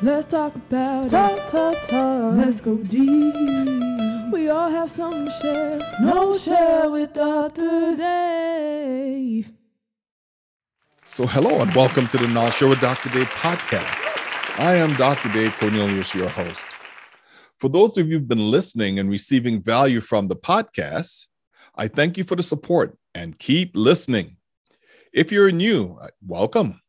Let's 0.00 0.26
talk 0.26 0.54
about 0.54 1.10
talk, 1.10 1.32
it. 1.32 1.48
Talk, 1.48 1.82
talk. 1.88 2.36
Let's 2.36 2.60
go 2.60 2.76
deep. 2.76 3.34
We 4.32 4.48
all 4.48 4.70
have 4.70 4.92
something 4.92 5.24
to 5.24 5.30
share. 5.32 5.80
Knowledge 6.00 6.42
share 6.42 6.88
with 6.88 7.14
Dr. 7.14 7.96
Dave. 7.96 9.50
So, 11.04 11.26
hello 11.26 11.62
and 11.62 11.74
welcome 11.74 12.06
to 12.08 12.16
the 12.16 12.28
Knowledge 12.28 12.54
Share 12.54 12.68
with 12.68 12.80
Dr. 12.80 13.08
Dave 13.08 13.28
podcast. 13.30 14.60
I 14.60 14.76
am 14.76 14.94
Dr. 14.94 15.32
Dave 15.32 15.56
Cornelius, 15.56 16.14
your 16.14 16.28
host. 16.28 16.68
For 17.58 17.68
those 17.68 17.98
of 17.98 18.06
you 18.06 18.20
who've 18.20 18.28
been 18.28 18.52
listening 18.52 19.00
and 19.00 19.10
receiving 19.10 19.60
value 19.60 20.00
from 20.00 20.28
the 20.28 20.36
podcast, 20.36 21.26
I 21.74 21.88
thank 21.88 22.16
you 22.16 22.22
for 22.22 22.36
the 22.36 22.44
support 22.44 22.96
and 23.16 23.36
keep 23.36 23.72
listening. 23.74 24.36
If 25.12 25.32
you're 25.32 25.50
new, 25.50 25.98
uh, 26.00 26.10
welcome. 26.24 26.80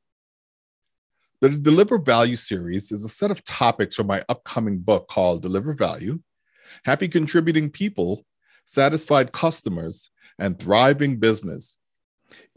The 1.41 1.47
Deliver 1.47 1.97
Value 1.99 2.35
series 2.35 2.91
is 2.91 3.05
a 3.05 3.07
set 3.07 3.31
of 3.31 3.45
topics 3.45 3.95
from 3.95 4.07
my 4.07 4.25
upcoming 4.27 4.79
book 4.79 5.07
called 5.07 5.41
Deliver 5.41 5.73
Value 5.73 6.19
Happy 6.83 7.07
Contributing 7.07 7.69
People, 7.69 8.25
Satisfied 8.65 9.31
Customers, 9.31 10.11
and 10.37 10.59
Thriving 10.59 11.17
Business. 11.17 11.77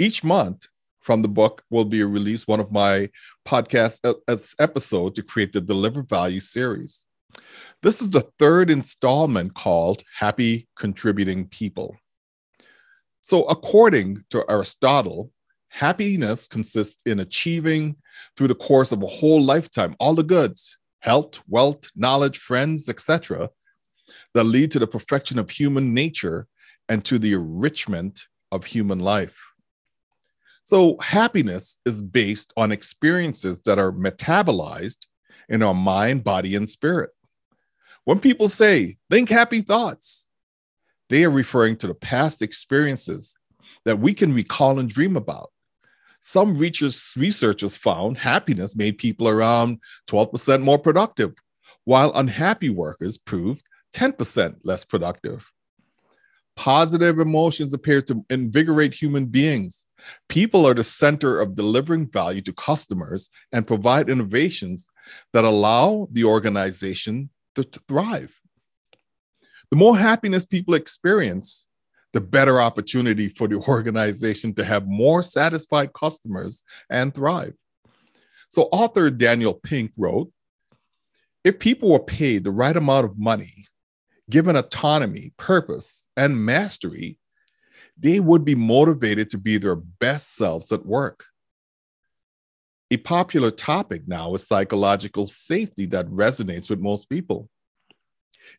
Each 0.01 0.25
month 0.25 0.67
from 1.01 1.23
the 1.23 1.29
book 1.29 1.63
will 1.71 1.85
be 1.85 2.03
released 2.03 2.49
one 2.49 2.59
of 2.59 2.73
my 2.73 3.09
podcast 3.47 4.01
uh, 4.05 4.37
episode 4.59 5.15
to 5.15 5.23
create 5.23 5.53
the 5.53 5.61
Deliver 5.61 6.03
Value 6.03 6.41
series. 6.41 7.07
This 7.85 8.03
is 8.03 8.11
the 8.11 8.29
third 8.41 8.69
installment 8.69 9.55
called 9.55 10.03
Happy 10.19 10.67
Contributing 10.75 11.47
People. 11.47 11.97
So, 13.23 13.45
according 13.45 14.19
to 14.31 14.45
Aristotle, 14.51 15.31
Happiness 15.73 16.47
consists 16.47 17.03
in 17.07 17.21
achieving 17.21 17.97
through 18.37 18.49
the 18.49 18.55
course 18.55 18.93
of 18.93 19.03
a 19.03 19.07
whole 19.07 19.41
lifetime 19.41 19.97
all 19.98 20.15
the 20.15 20.23
goods, 20.23 20.77
health, 21.01 21.41
wealth, 21.48 21.84
knowledge, 21.97 22.37
friends, 22.37 22.91
etc., 22.91 23.48
that 24.34 24.45
lead 24.45 24.70
to 24.70 24.78
the 24.78 24.87
perfection 24.87 25.39
of 25.39 25.48
human 25.48 25.95
nature 25.95 26.47
and 26.91 27.03
to 27.06 27.19
the 27.19 27.33
enrichment 27.33 28.27
of 28.50 28.67
human 28.67 28.98
life. 28.98 29.43
So, 30.62 30.98
happiness 31.00 31.81
is 31.87 32.03
based 32.03 32.53
on 32.59 32.70
experiences 32.70 33.61
that 33.61 33.78
are 33.78 33.93
metabolized 33.93 35.06
in 35.48 35.62
our 35.62 35.75
mind, 35.75 36.23
body, 36.23 36.55
and 36.55 36.69
spirit. 36.69 37.11
When 38.05 38.19
people 38.19 38.50
say, 38.50 38.98
think 39.11 39.31
happy 39.31 39.62
thoughts, 39.62 40.28
they 41.09 41.25
are 41.25 41.31
referring 41.31 41.77
to 41.77 41.87
the 41.87 41.95
past 41.95 42.43
experiences 42.43 43.34
that 43.87 43.98
we 43.98 44.12
can 44.12 44.34
recall 44.34 44.78
and 44.78 44.89
dream 44.89 45.17
about. 45.17 45.52
Some 46.25 46.56
researchers 46.56 47.75
found 47.75 48.17
happiness 48.17 48.77
made 48.77 48.97
people 48.97 49.28
around 49.28 49.78
12% 50.09 50.62
more 50.62 50.78
productive, 50.78 51.34
while 51.84 52.12
unhappy 52.15 52.70
workers 52.70 53.19
proved 53.19 53.67
10% 53.92 54.55
less 54.62 54.84
productive. 54.84 55.50
Positive 56.55 57.19
emotions 57.19 57.75
appear 57.75 58.00
to 58.03 58.25
invigorate 58.31 58.95
human 58.95 59.27
beings. 59.27 59.84
People 60.28 60.65
are 60.65 60.75
the 60.75 60.84
center 60.84 61.41
of 61.41 61.56
delivering 61.56 62.09
value 62.09 62.43
to 62.43 62.53
customers 62.53 63.28
and 63.53 63.67
provide 63.67 64.09
innovations 64.09 64.89
that 65.33 65.45
allow 65.45 66.06
the 66.12 66.23
organization 66.23 67.31
to 67.56 67.65
thrive. 67.89 68.41
The 69.70 69.77
more 69.77 69.97
happiness 69.97 70.45
people 70.45 70.75
experience, 70.75 71.67
the 72.13 72.21
better 72.21 72.61
opportunity 72.61 73.29
for 73.29 73.49
the 73.49 73.57
organization 73.69 74.55
to 74.55 74.65
have 74.65 74.87
more 74.87 75.23
satisfied 75.23 75.93
customers 75.93 76.65
and 76.91 77.15
thrive. 77.15 77.55
So, 78.49 78.65
author 78.65 79.11
Daniel 79.11 79.55
Pink 79.55 79.93
wrote 79.97 80.31
If 81.45 81.59
people 81.59 81.91
were 81.91 82.01
paid 82.01 82.45
the 82.45 82.51
right 82.51 82.77
amount 82.77 83.07
of 83.07 83.19
money, 83.19 83.67
given 84.29 84.57
autonomy, 84.57 85.33
purpose, 85.37 86.06
and 86.17 86.45
mastery, 86.45 87.19
they 87.99 88.21
would 88.21 88.45
be 88.45 88.55
motivated 88.55 89.31
to 89.31 89.39
be 89.39 89.59
their 89.59 89.77
best 89.77 90.34
selves 90.34 90.72
at 90.72 90.87
work. 90.87 91.25
A 92.91 92.99
popular 92.99 93.51
topic 93.51 94.06
now 94.06 94.34
is 94.34 94.47
psychological 94.47 95.27
safety 95.27 95.87
that 95.87 96.06
resonates 96.09 96.69
with 96.69 96.78
most 96.78 97.09
people. 97.09 97.49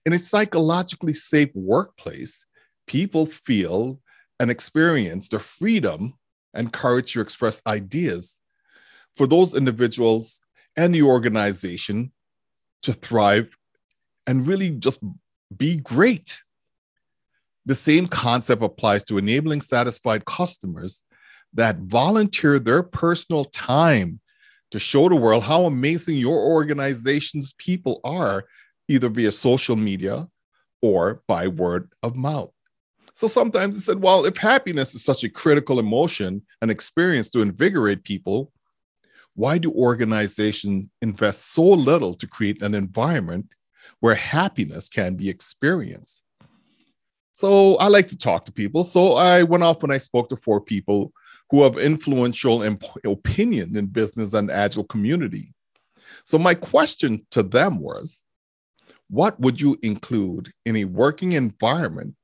In 0.06 0.13
a 0.13 0.19
psychologically 0.19 1.13
safe 1.13 1.52
workplace, 1.53 2.46
people 2.88 3.25
feel 3.25 3.99
and 4.39 4.51
experience 4.51 5.29
the 5.29 5.39
freedom 5.39 6.13
and 6.53 6.73
courage 6.73 7.13
to 7.13 7.21
express 7.21 7.61
ideas 7.66 8.39
for 9.16 9.27
those 9.27 9.53
individuals 9.53 10.41
and 10.75 10.94
the 10.94 11.03
organization 11.03 12.11
to 12.81 12.94
thrive 12.94 13.55
and 14.27 14.47
really 14.47 14.71
just 14.71 14.99
be 15.55 15.77
great. 15.77 16.41
The 17.66 17.75
same 17.75 18.07
concept 18.07 18.61
applies 18.61 19.03
to 19.05 19.17
enabling 19.17 19.61
satisfied 19.61 20.25
customers 20.25 21.03
that 21.53 21.77
volunteer 21.77 22.59
their 22.59 22.83
personal 22.83 23.45
time 23.45 24.19
to 24.71 24.79
show 24.79 25.07
the 25.07 25.15
world 25.15 25.44
how 25.44 25.65
amazing 25.65 26.17
your 26.17 26.39
organization's 26.39 27.53
people 27.59 28.01
are, 28.03 28.45
either 28.88 29.07
via 29.07 29.31
social 29.31 29.75
media 29.75 30.27
or 30.81 31.21
by 31.27 31.47
word 31.47 31.91
of 32.01 32.15
mouth. 32.15 32.53
So 33.13 33.28
sometimes 33.28 33.78
it 33.78 33.81
said, 33.81 34.01
well, 34.01 34.25
if 34.25 34.38
happiness 34.38 34.96
is 34.96 35.03
such 35.03 35.24
a 35.24 35.29
critical 35.29 35.79
emotion 35.79 36.41
and 36.62 36.72
experience 36.72 37.29
to 37.31 37.41
invigorate 37.41 38.03
people, 38.03 38.51
why 39.35 39.57
do 39.57 39.72
organizations 39.72 40.90
invest 41.01 41.53
so 41.53 41.63
little 41.63 42.13
to 42.16 42.28
create 42.28 42.62
an 42.62 42.74
environment 42.75 43.47
where 44.00 44.16
happiness 44.16 44.90
can 44.90 45.16
be 45.16 45.29
experienced? 45.29 46.24
So 47.34 47.75
I 47.78 47.88
like 47.88 48.07
to 48.09 48.18
talk 48.18 48.46
to 48.46 48.51
people. 48.51 48.84
So 48.84 49.13
I 49.13 49.44
went 49.44 49.63
off 49.63 49.84
and 49.84 49.91
I 49.91 49.97
spoke 49.97 50.30
to 50.30 50.38
four 50.38 50.62
people 50.62 51.12
who 51.50 51.63
have 51.63 51.78
influential 51.78 52.63
opinion 53.06 53.75
in 53.75 53.88
business 53.88 54.34
and 54.34 54.50
agile 54.50 54.85
community. 54.85 55.53
So 56.25 56.38
my 56.38 56.53
question 56.53 57.25
to 57.31 57.44
them 57.44 57.80
was, 57.80 58.25
what 59.09 59.40
would 59.40 59.59
you 59.59 59.78
include 59.84 60.51
in 60.66 60.78
a 60.78 60.85
working 60.85 61.34
environment 61.34 62.16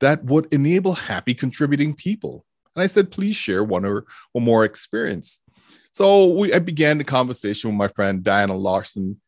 that 0.00 0.24
would 0.24 0.52
enable 0.52 0.92
happy 0.92 1.34
contributing 1.34 1.94
people. 1.94 2.44
And 2.74 2.82
I 2.82 2.86
said, 2.86 3.10
please 3.10 3.36
share 3.36 3.64
one 3.64 3.84
or, 3.84 4.04
or 4.34 4.40
more 4.40 4.64
experience. 4.64 5.42
So 5.92 6.26
we, 6.26 6.52
I 6.52 6.60
began 6.60 6.98
the 6.98 7.04
conversation 7.04 7.70
with 7.70 7.76
my 7.76 7.88
friend 7.88 8.22
Diana 8.22 8.56
Larsen. 8.56 9.20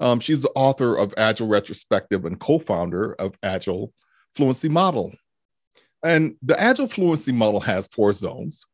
Um, 0.00 0.20
she's 0.20 0.42
the 0.42 0.52
author 0.54 0.96
of 0.96 1.12
Agile 1.16 1.48
Retrospective 1.48 2.24
and 2.24 2.40
co-founder 2.40 3.14
of 3.14 3.36
Agile 3.42 3.92
Fluency 4.34 4.68
Model. 4.68 5.14
And 6.02 6.36
the 6.42 6.58
Agile 6.60 6.88
Fluency 6.88 7.32
Model 7.32 7.60
has 7.60 7.86
four 7.88 8.12
zones, 8.12 8.64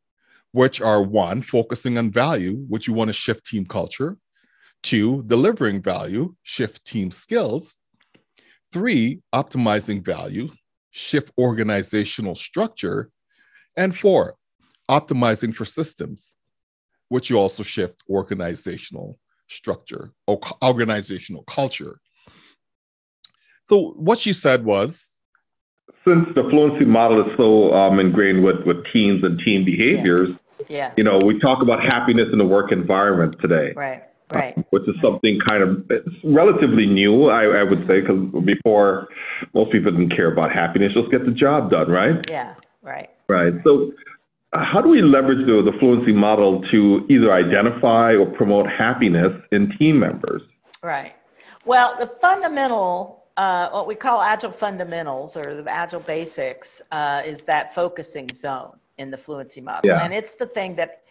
which 0.52 0.80
are 0.80 1.02
one, 1.02 1.42
focusing 1.42 1.98
on 1.98 2.10
value, 2.10 2.64
which 2.68 2.86
you 2.86 2.92
want 2.92 3.08
to 3.08 3.14
shift 3.14 3.46
team 3.46 3.64
culture. 3.64 4.18
Two, 4.82 5.22
delivering 5.24 5.80
value, 5.80 6.34
shift 6.42 6.84
team 6.84 7.10
skills. 7.10 7.76
Three, 8.72 9.20
optimizing 9.34 10.04
value, 10.04 10.50
shift 10.92 11.32
organizational 11.38 12.34
structure. 12.36 13.10
And 13.76 13.96
four, 13.96 14.36
optimizing 14.88 15.54
for 15.54 15.64
systems, 15.64 16.36
which 17.08 17.30
you 17.30 17.38
also 17.38 17.62
shift 17.62 18.02
organizational 18.08 19.18
structure 19.48 20.12
or 20.26 20.38
organizational 20.62 21.42
culture. 21.44 21.98
So 23.64 23.92
what 23.96 24.18
she 24.18 24.32
said 24.32 24.64
was, 24.64 25.18
since 26.06 26.26
the 26.34 26.42
fluency 26.50 26.84
model 26.84 27.20
is 27.20 27.36
so 27.36 27.72
um, 27.72 27.98
ingrained 27.98 28.44
with, 28.44 28.64
with 28.66 28.84
teams 28.92 29.22
and 29.24 29.38
team 29.44 29.64
behaviors, 29.64 30.30
yeah. 30.68 30.76
yeah. 30.76 30.92
you 30.96 31.04
know, 31.04 31.18
we 31.24 31.38
talk 31.38 31.62
about 31.62 31.82
happiness 31.82 32.28
in 32.32 32.38
the 32.38 32.44
work 32.44 32.72
environment 32.72 33.36
today. 33.40 33.72
Right 33.74 34.02
right. 34.34 34.66
Which 34.70 34.82
is 34.88 34.94
something 35.02 35.38
kind 35.48 35.62
of 35.62 35.84
relatively 36.24 36.86
new, 36.86 37.26
I, 37.28 37.60
I 37.60 37.62
would 37.62 37.86
say, 37.86 38.00
because 38.00 38.44
before 38.44 39.08
most 39.54 39.72
people 39.72 39.90
didn't 39.90 40.14
care 40.14 40.32
about 40.32 40.52
happiness, 40.52 40.92
just 40.94 41.10
get 41.10 41.24
the 41.24 41.32
job 41.32 41.70
done, 41.70 41.90
right? 41.90 42.24
Yeah, 42.30 42.54
right. 42.82 43.10
Right. 43.28 43.54
So, 43.64 43.92
how 44.52 44.82
do 44.82 44.88
we 44.88 45.00
leverage 45.00 45.46
the, 45.46 45.62
the 45.62 45.76
fluency 45.78 46.12
model 46.12 46.62
to 46.70 47.06
either 47.08 47.32
identify 47.32 48.12
or 48.12 48.26
promote 48.26 48.66
happiness 48.68 49.32
in 49.50 49.72
team 49.78 49.98
members? 49.98 50.42
Right. 50.82 51.14
Well, 51.64 51.96
the 51.98 52.08
fundamental, 52.20 53.24
uh, 53.36 53.70
what 53.70 53.86
we 53.86 53.94
call 53.94 54.20
agile 54.20 54.52
fundamentals 54.52 55.36
or 55.36 55.62
the 55.62 55.74
agile 55.74 56.00
basics, 56.00 56.82
uh, 56.90 57.22
is 57.24 57.44
that 57.44 57.74
focusing 57.74 58.28
zone 58.34 58.76
in 58.98 59.10
the 59.10 59.16
fluency 59.16 59.60
model. 59.60 59.88
Yeah. 59.88 60.04
And 60.04 60.12
it's 60.12 60.34
the 60.34 60.46
thing 60.46 60.74
that 60.76 61.01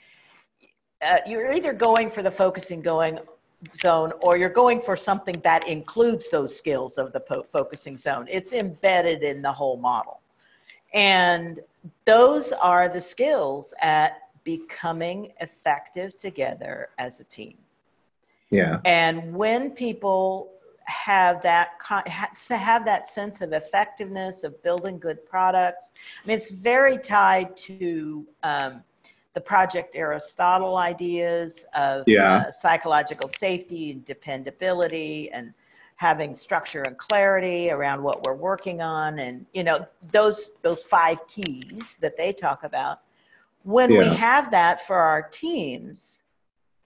uh, 1.01 1.17
you're 1.27 1.51
either 1.51 1.73
going 1.73 2.09
for 2.09 2.21
the 2.21 2.31
focusing 2.31 2.81
going 2.81 3.19
zone 3.79 4.11
or 4.21 4.37
you're 4.37 4.49
going 4.49 4.81
for 4.81 4.95
something 4.95 5.39
that 5.43 5.67
includes 5.67 6.29
those 6.29 6.55
skills 6.55 6.97
of 6.97 7.13
the 7.13 7.19
po- 7.19 7.45
focusing 7.51 7.97
zone. 7.97 8.27
It's 8.29 8.53
embedded 8.53 9.23
in 9.23 9.41
the 9.41 9.51
whole 9.51 9.77
model. 9.77 10.19
And 10.93 11.59
those 12.05 12.51
are 12.51 12.89
the 12.89 13.01
skills 13.01 13.73
at 13.81 14.17
becoming 14.43 15.31
effective 15.39 16.17
together 16.17 16.89
as 16.97 17.19
a 17.19 17.23
team. 17.23 17.57
Yeah. 18.49 18.79
And 18.85 19.33
when 19.33 19.71
people 19.71 20.49
have 20.85 21.41
that 21.43 21.69
have 22.49 22.83
that 22.85 23.07
sense 23.07 23.39
of 23.41 23.53
effectiveness 23.53 24.43
of 24.43 24.61
building 24.61 24.99
good 24.99 25.25
products, 25.25 25.91
I 26.23 26.27
mean, 26.27 26.37
it's 26.37 26.51
very 26.51 26.97
tied 26.97 27.55
to 27.57 28.25
um, 28.43 28.83
the 29.33 29.41
Project 29.41 29.95
Aristotle 29.95 30.77
ideas 30.77 31.65
of 31.73 32.03
yeah. 32.07 32.45
uh, 32.47 32.51
psychological 32.51 33.29
safety 33.37 33.91
and 33.91 34.03
dependability 34.05 35.31
and 35.31 35.53
having 36.01 36.33
structure 36.33 36.81
and 36.87 36.97
clarity 36.97 37.69
around 37.69 38.01
what 38.01 38.23
we're 38.23 38.33
working 38.33 38.81
on 38.81 39.19
and 39.19 39.45
you 39.53 39.63
know 39.63 39.85
those 40.11 40.49
those 40.63 40.81
five 40.83 41.19
keys 41.27 41.95
that 42.01 42.17
they 42.17 42.33
talk 42.33 42.63
about 42.63 43.01
when 43.61 43.91
yeah. 43.91 43.99
we 43.99 44.15
have 44.15 44.49
that 44.49 44.85
for 44.87 44.95
our 44.95 45.21
teams 45.21 46.23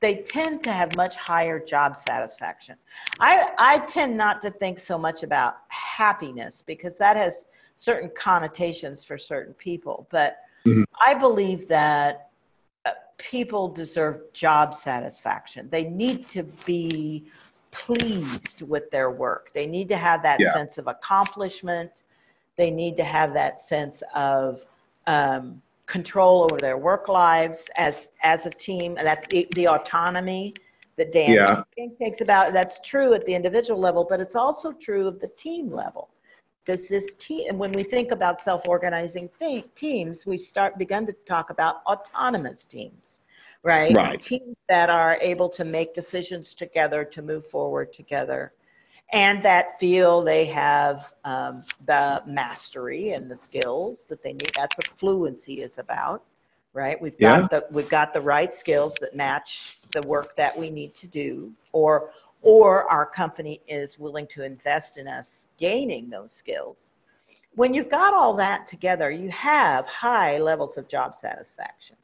they 0.01 0.15
tend 0.15 0.61
to 0.61 0.69
have 0.69 0.93
much 0.97 1.15
higher 1.15 1.57
job 1.57 1.95
satisfaction 1.95 2.75
i 3.21 3.49
i 3.57 3.79
tend 3.85 4.17
not 4.17 4.41
to 4.41 4.51
think 4.51 4.77
so 4.77 4.97
much 4.97 5.23
about 5.23 5.59
happiness 5.69 6.61
because 6.61 6.97
that 6.97 7.15
has 7.15 7.47
certain 7.77 8.11
connotations 8.17 9.05
for 9.05 9.17
certain 9.17 9.53
people 9.53 10.09
but 10.11 10.39
mm-hmm. 10.65 10.83
i 10.99 11.13
believe 11.13 11.69
that 11.69 12.24
people 13.17 13.67
deserve 13.67 14.21
job 14.33 14.73
satisfaction 14.73 15.69
they 15.69 15.85
need 15.85 16.27
to 16.27 16.43
be 16.65 17.25
pleased 17.75 18.61
with 18.61 18.89
their 18.89 19.11
work. 19.11 19.51
They 19.53 19.67
need 19.67 19.89
to 19.89 19.97
have 19.97 20.23
that 20.23 20.39
yeah. 20.39 20.53
sense 20.53 20.77
of 20.77 20.87
accomplishment. 20.87 22.03
They 22.55 22.71
need 22.71 22.95
to 22.95 23.03
have 23.03 23.33
that 23.33 23.59
sense 23.59 24.01
of 24.15 24.65
um, 25.07 25.61
control 25.85 26.45
over 26.45 26.57
their 26.57 26.77
work 26.77 27.09
lives 27.09 27.69
as 27.75 28.09
as 28.23 28.45
a 28.45 28.49
team. 28.49 28.95
And 28.97 29.05
that's 29.05 29.27
the, 29.27 29.45
the 29.55 29.67
autonomy 29.67 30.53
that 30.95 31.11
Dan 31.11 31.31
yeah. 31.31 31.63
takes 31.99 32.21
about. 32.21 32.53
That's 32.53 32.79
true 32.79 33.13
at 33.13 33.25
the 33.25 33.35
individual 33.35 33.79
level, 33.79 34.07
but 34.09 34.21
it's 34.21 34.35
also 34.35 34.71
true 34.71 35.05
of 35.05 35.19
the 35.19 35.27
team 35.35 35.69
level. 35.69 36.09
Does 36.65 36.87
this 36.87 37.13
team? 37.15 37.49
And 37.49 37.59
when 37.59 37.71
we 37.71 37.83
think 37.83 38.11
about 38.11 38.39
self-organizing 38.39 39.29
th- 39.39 39.65
teams, 39.75 40.25
we 40.25 40.37
start 40.37 40.77
begun 40.77 41.05
to 41.05 41.13
talk 41.25 41.49
about 41.49 41.83
autonomous 41.85 42.65
teams 42.65 43.21
right? 43.65 43.95
Right. 43.95 44.21
Teams 44.21 44.55
that 44.69 44.91
are 44.91 45.17
able 45.21 45.49
to 45.49 45.65
make 45.65 45.95
decisions 45.95 46.53
together 46.53 47.03
to 47.03 47.21
move 47.23 47.47
forward 47.47 47.91
together 47.91 48.53
and 49.11 49.43
that 49.43 49.79
feel 49.79 50.21
they 50.21 50.45
have 50.45 51.13
um, 51.23 51.63
the 51.85 52.23
mastery 52.25 53.11
and 53.11 53.29
the 53.29 53.35
skills 53.35 54.05
that 54.07 54.23
they 54.23 54.33
need. 54.33 54.51
That's 54.55 54.75
what 54.77 54.87
fluency 54.87 55.61
is 55.61 55.77
about, 55.77 56.23
right? 56.73 56.99
We've 56.99 57.17
got 57.17 57.41
yeah. 57.41 57.47
the 57.59 57.67
we've 57.71 57.89
got 57.89 58.13
the 58.13 58.21
right 58.21 58.53
skills 58.53 58.95
that 59.01 59.15
match 59.15 59.79
the 59.91 60.01
work 60.01 60.35
that 60.37 60.57
we 60.57 60.69
need 60.69 60.95
to 60.95 61.07
do, 61.07 61.51
or 61.71 62.11
or 62.45 62.89
our 62.89 63.05
company 63.05 63.59
is 63.67 63.99
willing 63.99 64.27
to 64.27 64.43
invest 64.43 64.97
in 64.97 65.07
us 65.07 65.47
gaining 65.57 66.09
those 66.09 66.31
skills. 66.31 66.91
When 67.55 67.73
you've 67.73 67.89
got 67.89 68.13
all 68.13 68.33
that 68.35 68.67
together, 68.67 69.11
you 69.11 69.29
have 69.29 69.85
high 69.85 70.37
levels 70.37 70.77
of 70.77 70.87
job 70.87 71.15
satisfaction 71.15 71.97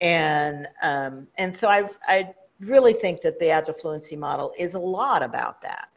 and 0.00 0.68
um, 0.82 1.26
and 1.36 1.54
so 1.54 1.68
I 1.68 1.88
I 2.06 2.34
really 2.60 2.92
think 2.92 3.20
that 3.22 3.38
the 3.38 3.50
agile 3.50 3.74
fluency 3.74 4.16
model 4.16 4.52
is 4.58 4.74
a 4.74 4.78
lot 4.78 5.22
about 5.22 5.62
that, 5.62 5.88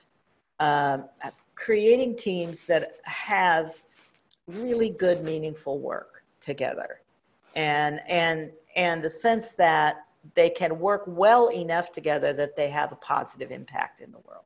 um, 0.60 1.10
creating 1.56 2.16
teams 2.16 2.66
that 2.66 2.98
have 3.04 3.82
really 4.48 4.90
good 4.90 5.24
meaningful 5.24 5.80
work 5.80 6.24
together, 6.42 7.02
and 7.56 8.02
and 8.08 8.52
and 8.76 9.04
the 9.04 9.10
sense 9.10 9.54
that 9.54 10.06
they 10.36 10.50
can 10.50 10.80
work 10.80 11.04
well 11.06 11.48
enough 11.50 11.92
together 11.92 12.34
that 12.34 12.56
they 12.56 12.70
have 12.70 12.92
a 12.92 12.96
positive 12.96 13.52
impact 13.52 14.02
in 14.02 14.12
the 14.12 14.20
world. 14.20 14.44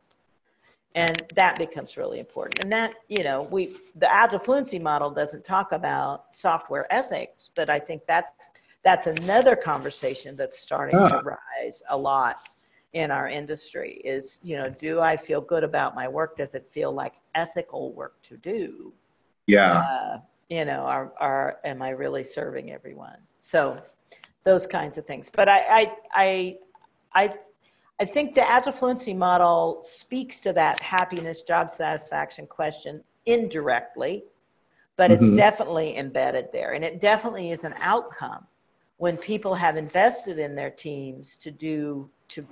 And 0.95 1.21
that 1.35 1.57
becomes 1.57 1.95
really 1.95 2.19
important. 2.19 2.63
And 2.63 2.71
that 2.71 2.95
you 3.07 3.23
know 3.23 3.43
we 3.51 3.75
the 3.95 4.11
agile 4.11 4.39
fluency 4.39 4.79
model 4.79 5.11
doesn't 5.11 5.45
talk 5.45 5.71
about 5.71 6.35
software 6.35 6.91
ethics 6.91 7.51
but 7.55 7.69
i 7.69 7.79
think 7.79 8.01
that's 8.07 8.49
that's 8.83 9.05
another 9.05 9.55
conversation 9.55 10.35
that's 10.35 10.57
starting 10.57 10.97
to 10.97 11.17
ah. 11.17 11.37
rise 11.59 11.83
a 11.89 11.97
lot 11.97 12.49
in 12.93 13.11
our 13.11 13.27
industry 13.27 14.01
is 14.03 14.39
you 14.43 14.55
know 14.57 14.69
do 14.69 14.99
i 14.99 15.15
feel 15.15 15.41
good 15.41 15.63
about 15.63 15.93
my 15.93 16.07
work? 16.07 16.37
Does 16.37 16.55
it 16.55 16.65
feel 16.69 16.91
like 16.91 17.13
ethical 17.35 17.93
work 17.93 18.21
to 18.23 18.37
do? 18.37 18.93
Yeah. 19.45 19.79
Uh, 19.79 20.19
you 20.49 20.65
know 20.65 20.79
are, 20.79 21.13
are 21.19 21.59
am 21.63 21.81
i 21.81 21.89
really 21.89 22.23
serving 22.23 22.71
everyone? 22.71 23.19
So 23.37 23.79
those 24.43 24.65
kinds 24.65 24.97
of 24.97 25.05
things. 25.05 25.29
But 25.33 25.49
i 25.49 25.59
i 25.59 25.91
i 26.15 26.57
i, 27.13 27.33
I 27.99 28.05
think 28.05 28.35
the 28.35 28.49
agile 28.49 28.73
fluency 28.73 29.13
model 29.13 29.79
speaks 29.81 30.39
to 30.41 30.53
that 30.53 30.79
happiness 30.81 31.41
job 31.41 31.69
satisfaction 31.69 32.47
question 32.47 33.03
indirectly 33.25 34.23
but 34.97 35.11
mm-hmm. 35.11 35.23
it's 35.23 35.33
definitely 35.33 35.95
embedded 35.97 36.49
there. 36.51 36.73
And 36.73 36.83
it 36.83 36.99
definitely 36.99 37.51
is 37.51 37.63
an 37.63 37.75
outcome 37.79 38.45
when 38.97 39.15
people 39.15 39.55
have 39.55 39.77
invested 39.77 40.39
in 40.39 40.55
their 40.55 40.71
teams 40.71 41.37
to 41.37 41.51
do 41.51 42.09
to 42.29 42.45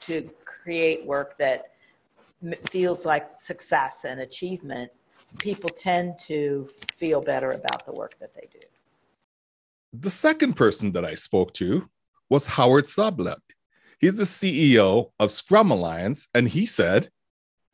to 0.00 0.28
create 0.44 1.06
work 1.06 1.38
that 1.38 1.70
feels 2.70 3.06
like 3.06 3.40
success 3.40 4.04
and 4.04 4.20
achievement. 4.20 4.90
People 5.38 5.70
tend 5.70 6.18
to 6.18 6.68
feel 6.94 7.20
better 7.20 7.52
about 7.52 7.86
the 7.86 7.92
work 7.92 8.16
that 8.18 8.34
they 8.34 8.48
do 8.52 8.66
the 9.92 10.10
second 10.10 10.54
person 10.54 10.92
that 10.92 11.04
i 11.04 11.14
spoke 11.14 11.52
to 11.54 11.88
was 12.30 12.46
howard 12.46 12.84
Sublett. 12.84 13.40
he's 14.00 14.16
the 14.16 14.24
ceo 14.24 15.10
of 15.18 15.30
scrum 15.30 15.70
alliance 15.70 16.28
and 16.34 16.48
he 16.48 16.66
said 16.66 17.08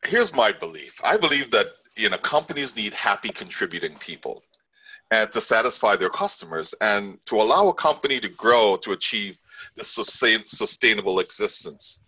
here's 0.06 0.34
my 0.34 0.52
belief 0.52 1.00
i 1.04 1.16
believe 1.16 1.50
that 1.50 1.66
you 1.96 2.08
know 2.10 2.18
companies 2.18 2.76
need 2.76 2.94
happy 2.94 3.28
contributing 3.30 3.94
people 3.98 4.42
and 5.10 5.32
to 5.32 5.40
satisfy 5.40 5.96
their 5.96 6.10
customers 6.10 6.74
and 6.80 7.18
to 7.26 7.36
allow 7.36 7.68
a 7.68 7.74
company 7.74 8.20
to 8.20 8.28
grow 8.28 8.76
to 8.76 8.92
achieve 8.92 9.38
this 9.74 9.88
sustain, 9.88 10.40
sustainable 10.44 11.20
existence. 11.20 12.00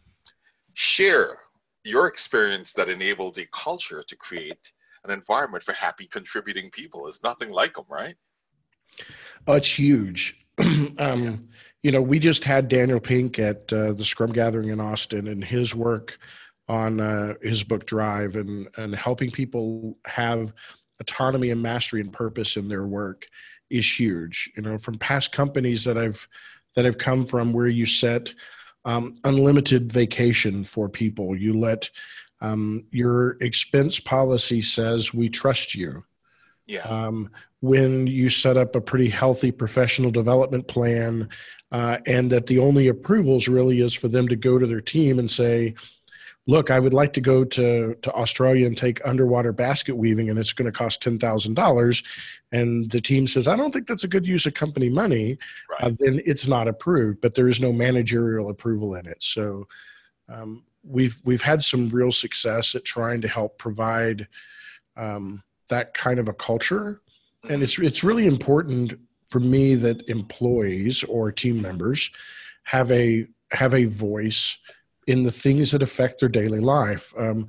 Share 0.75 1.39
your 1.85 2.07
experience 2.07 2.73
that 2.75 2.89
enabled 2.89 3.39
a 3.39 3.47
culture 3.53 4.03
to 4.07 4.17
create 4.17 4.73
an 5.05 5.11
environment 5.11 5.62
for 5.62 5.73
happy 5.73 6.07
contributing 6.07 6.71
people. 6.71 7.05
There's 7.05 7.23
nothing 7.23 7.51
like 7.51 7.75
them, 7.75 7.87
right? 7.91 8.15
It's 9.48 9.78
huge. 9.78 10.38
um, 10.98 11.48
you 11.82 11.90
know, 11.90 12.02
we 12.02 12.19
just 12.19 12.44
had 12.44 12.69
Daniel 12.69 13.00
Pink 13.00 13.38
at 13.38 13.72
uh, 13.72 13.92
the 13.92 14.04
Scrum 14.04 14.32
Gathering 14.32 14.69
in 14.69 14.81
Austin, 14.81 15.28
and 15.28 15.42
his 15.42 15.75
work 15.75 16.18
on 16.68 17.00
uh, 17.00 17.35
his 17.42 17.64
book 17.64 17.87
Drive 17.87 18.37
and 18.37 18.68
and 18.76 18.94
helping 18.94 19.30
people 19.30 19.97
have 20.04 20.52
autonomy 21.00 21.50
and 21.50 21.62
mastery 21.62 22.00
and 22.00 22.12
purpose 22.12 22.56
in 22.56 22.68
their 22.68 22.85
work 22.85 23.26
is 23.70 23.99
huge. 23.99 24.50
You 24.56 24.62
know, 24.62 24.78
from 24.78 24.99
past 24.99 25.32
companies 25.32 25.85
that 25.85 25.97
I've 25.97 26.28
that 26.76 26.87
I've 26.87 26.99
come 26.99 27.26
from 27.26 27.52
where 27.52 27.66
you 27.66 27.87
set 27.87 28.32
um, 28.85 29.12
unlimited 29.25 29.90
vacation 29.90 30.64
for 30.64 30.88
people, 30.88 31.35
you 31.37 31.59
let 31.59 31.90
um, 32.40 32.85
your 32.90 33.37
expense 33.40 34.00
policy 34.00 34.61
says 34.61 35.12
we 35.12 35.28
trust 35.28 35.75
you. 35.75 36.04
Yeah. 36.71 36.83
Um, 36.83 37.31
when 37.61 38.07
you 38.07 38.29
set 38.29 38.57
up 38.57 38.77
a 38.77 38.81
pretty 38.81 39.09
healthy 39.09 39.50
professional 39.50 40.11
development 40.12 40.69
plan, 40.69 41.29
uh, 41.73 41.99
and 42.07 42.31
that 42.31 42.47
the 42.47 42.59
only 42.59 42.89
approvals 42.89 43.49
really 43.49 43.81
is 43.81 43.93
for 43.93 44.09
them 44.09 44.29
to 44.29 44.37
go 44.37 44.59
to 44.59 44.67
their 44.67 44.81
team 44.81 45.19
and 45.19 45.31
say, 45.31 45.75
look, 46.47 46.71
I 46.71 46.79
would 46.79 46.95
like 46.95 47.12
to 47.15 47.21
go 47.21 47.45
to, 47.45 47.95
to 47.95 48.12
Australia 48.12 48.67
and 48.67 48.77
take 48.77 49.05
underwater 49.05 49.53
basket 49.53 49.97
weaving, 49.97 50.31
and 50.31 50.39
it's 50.39 50.53
going 50.53 50.71
to 50.71 50.77
cost 50.77 51.03
$10,000. 51.03 52.05
And 52.53 52.91
the 52.91 53.00
team 53.00 53.27
says, 53.27 53.47
I 53.47 53.57
don't 53.57 53.73
think 53.73 53.87
that's 53.87 54.05
a 54.05 54.09
good 54.09 54.27
use 54.27 54.47
of 54.47 54.55
company 54.55 54.89
money. 54.89 55.39
Right. 55.71 55.83
Uh, 55.83 55.97
then 55.99 56.21
it's 56.25 56.47
not 56.47 56.67
approved, 56.67 57.21
but 57.21 57.35
there 57.35 57.49
is 57.49 57.61
no 57.61 57.73
managerial 57.73 58.50
approval 58.50 58.95
in 58.95 59.07
it. 59.07 59.23
So 59.23 59.67
um, 60.29 60.65
we've, 60.83 61.21
we've 61.25 61.43
had 61.43 61.62
some 61.62 61.89
real 61.89 62.12
success 62.12 62.75
at 62.75 62.85
trying 62.85 63.21
to 63.21 63.29
help 63.29 63.59
provide 63.59 64.27
um, 64.97 65.43
that 65.71 65.95
kind 65.95 66.19
of 66.19 66.29
a 66.29 66.35
culture. 66.35 67.00
And 67.49 67.62
it's, 67.62 67.79
it's 67.79 68.05
really 68.05 68.27
important 68.27 68.95
for 69.31 69.41
me 69.41 69.75
that 69.77 70.09
employees 70.09 71.03
or 71.05 71.33
team 71.33 71.62
members 71.62 72.11
have 72.65 72.93
a, 72.93 73.27
have 73.50 73.75
a 73.75 73.87
voice 73.87 74.59
in 75.07 75.25
the 75.25 75.31
things 75.31 75.73
that 75.73 75.83
affect 75.83 76.21
their 76.21 76.29
daily 76.29 76.61
life. 76.61 77.12
Um, 77.19 77.49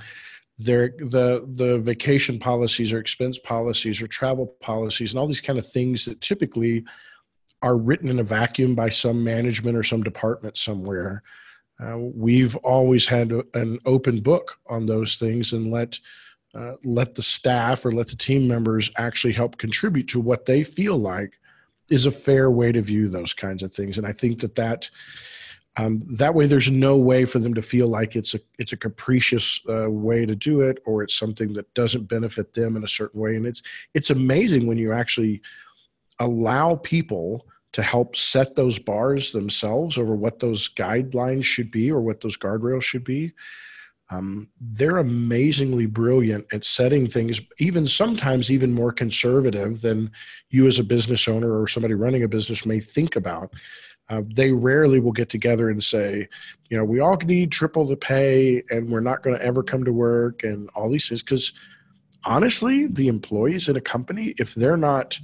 their 0.58 0.90
the 1.00 1.48
the 1.56 1.80
vacation 1.80 2.38
policies 2.38 2.94
or 2.94 3.00
expense 3.00 3.40
policies 3.40 4.02
or 4.02 4.08
travel 4.08 4.48
policies 4.60 5.12
and 5.12 5.20
all 5.20 5.28
these 5.28 5.42
kind 5.42 5.58
of 5.58 5.68
things 5.68 6.06
that 6.06 6.22
typically 6.22 6.84
are 7.62 7.78
written 7.78 8.10
in 8.10 8.20
a 8.20 8.24
vacuum 8.24 8.76
by 8.76 8.90
some 8.90 9.24
management 9.24 9.78
or 9.78 9.84
some 9.84 10.04
department 10.04 10.58
somewhere. 10.58 11.24
Uh, 11.80 11.98
we've 11.98 12.56
always 12.58 13.08
had 13.08 13.32
a, 13.32 13.44
an 13.54 13.80
open 13.86 14.20
book 14.20 14.60
on 14.68 14.86
those 14.86 15.18
things 15.18 15.54
and 15.54 15.72
let 15.72 16.00
uh, 16.54 16.74
let 16.84 17.16
the 17.16 17.22
staff 17.22 17.86
or 17.86 17.92
let 17.92 18.08
the 18.08 18.16
team 18.16 18.48
members 18.48 18.90
actually 18.98 19.34
help 19.34 19.58
contribute 19.58 20.08
to 20.08 20.20
what 20.20 20.46
they 20.46 20.64
feel 20.64 20.98
like 20.98 21.40
is 21.90 22.06
a 22.06 22.12
fair 22.12 22.50
way 22.50 22.72
to 22.72 22.82
view 22.82 23.10
those 23.10 23.34
kinds 23.34 23.64
of 23.64 23.74
things. 23.74 23.98
And 23.98 24.08
I 24.08 24.14
think 24.14 24.40
that 24.40 24.56
that 24.56 24.90
Um, 25.78 26.02
that 26.18 26.36
way, 26.36 26.48
there's 26.48 26.70
no 26.70 26.98
way 26.98 27.26
for 27.26 27.40
them 27.40 27.54
to 27.54 27.62
feel 27.62 27.88
like 27.88 28.18
it's 28.20 28.36
a 28.36 28.40
it's 28.58 28.74
a 28.74 28.78
capricious 28.78 29.62
uh, 29.70 29.90
way 29.90 30.26
to 30.26 30.36
do 30.36 30.62
it, 30.70 30.80
or 30.86 31.02
it's 31.02 31.18
something 31.18 31.54
that 31.54 31.74
doesn't 31.74 32.10
benefit 32.10 32.54
them 32.54 32.76
in 32.76 32.84
a 32.84 32.88
certain 32.88 33.22
way. 33.22 33.38
And 33.38 33.46
it's 33.46 33.64
it's 33.94 34.12
amazing 34.12 34.68
when 34.68 34.78
you 34.78 34.92
actually 34.92 35.42
allow 36.18 36.76
people 36.76 37.48
to 37.72 37.82
help 37.82 38.16
set 38.16 38.56
those 38.56 38.84
bars 38.84 39.32
themselves 39.32 39.98
over 39.98 40.14
what 40.14 40.40
those 40.40 40.70
guidelines 40.76 41.46
should 41.46 41.72
be 41.72 41.90
or 41.90 42.02
what 42.02 42.20
those 42.20 42.38
guardrails 42.38 42.84
should 42.84 43.06
be. 43.06 43.32
Um, 44.12 44.50
they're 44.60 44.98
amazingly 44.98 45.86
brilliant 45.86 46.46
at 46.54 46.66
setting 46.66 47.08
things, 47.08 47.40
even 47.60 47.88
sometimes 47.88 48.52
even 48.52 48.74
more 48.74 48.92
conservative 48.92 49.82
than 49.82 50.12
you 50.50 50.68
as 50.68 50.80
a 50.80 50.84
business 50.84 51.30
owner 51.30 51.60
or 51.60 51.68
somebody 51.68 51.94
running 51.94 52.24
a 52.24 52.28
business 52.28 52.66
may 52.66 52.82
think 52.82 53.16
about. 53.16 53.54
Uh, 54.10 54.22
they 54.36 54.52
rarely 54.52 55.00
will 55.00 55.14
get 55.14 55.30
together 55.30 55.70
and 55.70 55.82
say, 55.82 56.28
you 56.70 56.78
know, 56.78 56.84
we 56.84 57.00
all 57.00 57.16
need 57.24 57.54
triple 57.54 57.86
the 57.86 57.96
pay 57.96 58.62
and 58.70 58.92
we're 58.92 59.00
not 59.00 59.24
going 59.24 59.38
to 59.38 59.46
ever 59.46 59.64
come 59.64 59.86
to 59.86 59.94
work 59.94 60.44
and 60.44 60.70
all 60.76 60.90
these 60.90 61.08
things. 61.08 61.24
Because 61.24 61.54
honestly, 62.26 62.88
the 62.88 63.08
employees 63.08 63.70
in 63.70 63.78
a 63.78 63.82
company, 63.82 64.36
if 64.38 64.54
they're 64.56 64.76
not 64.76 65.18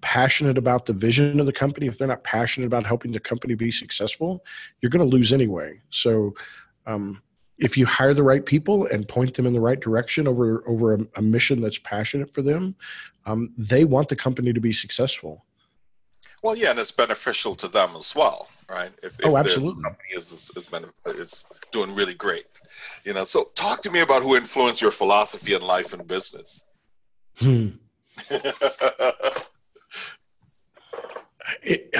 passionate 0.00 0.58
about 0.58 0.86
the 0.86 0.92
vision 0.92 1.38
of 1.38 1.46
the 1.46 1.52
company, 1.52 1.86
if 1.86 1.96
they're 1.96 2.08
not 2.08 2.24
passionate 2.24 2.66
about 2.66 2.84
helping 2.84 3.12
the 3.12 3.20
company 3.20 3.54
be 3.54 3.70
successful, 3.70 4.44
you're 4.80 4.90
going 4.90 5.08
to 5.08 5.16
lose 5.16 5.32
anyway. 5.32 5.80
So, 5.90 6.34
um, 6.86 7.22
if 7.62 7.78
you 7.78 7.86
hire 7.86 8.12
the 8.12 8.24
right 8.24 8.44
people 8.44 8.86
and 8.86 9.08
point 9.08 9.34
them 9.34 9.46
in 9.46 9.52
the 9.52 9.60
right 9.60 9.78
direction 9.78 10.26
over 10.26 10.64
over 10.66 10.94
a, 10.94 10.98
a 11.16 11.22
mission 11.22 11.60
that's 11.60 11.78
passionate 11.78 12.34
for 12.34 12.42
them, 12.42 12.74
um, 13.24 13.54
they 13.56 13.84
want 13.84 14.08
the 14.08 14.16
company 14.16 14.52
to 14.52 14.60
be 14.60 14.72
successful. 14.72 15.46
Well, 16.42 16.56
yeah, 16.56 16.70
and 16.70 16.78
it's 16.80 16.90
beneficial 16.90 17.54
to 17.54 17.68
them 17.68 17.90
as 17.96 18.16
well, 18.16 18.48
right? 18.68 18.90
If, 19.04 19.20
if 19.20 19.26
oh, 19.26 19.36
absolutely. 19.36 19.84
company 19.84 20.08
is, 20.12 20.32
is, 20.32 20.50
is 21.06 21.44
doing 21.70 21.94
really 21.94 22.14
great, 22.14 22.46
you 23.04 23.14
know. 23.14 23.22
So, 23.22 23.44
talk 23.54 23.80
to 23.82 23.90
me 23.92 24.00
about 24.00 24.24
who 24.24 24.34
influenced 24.34 24.82
your 24.82 24.90
philosophy 24.90 25.54
in 25.54 25.62
life 25.62 25.92
and 25.92 26.04
business. 26.04 26.64
Hmm. 27.36 27.68
it, 31.62 31.94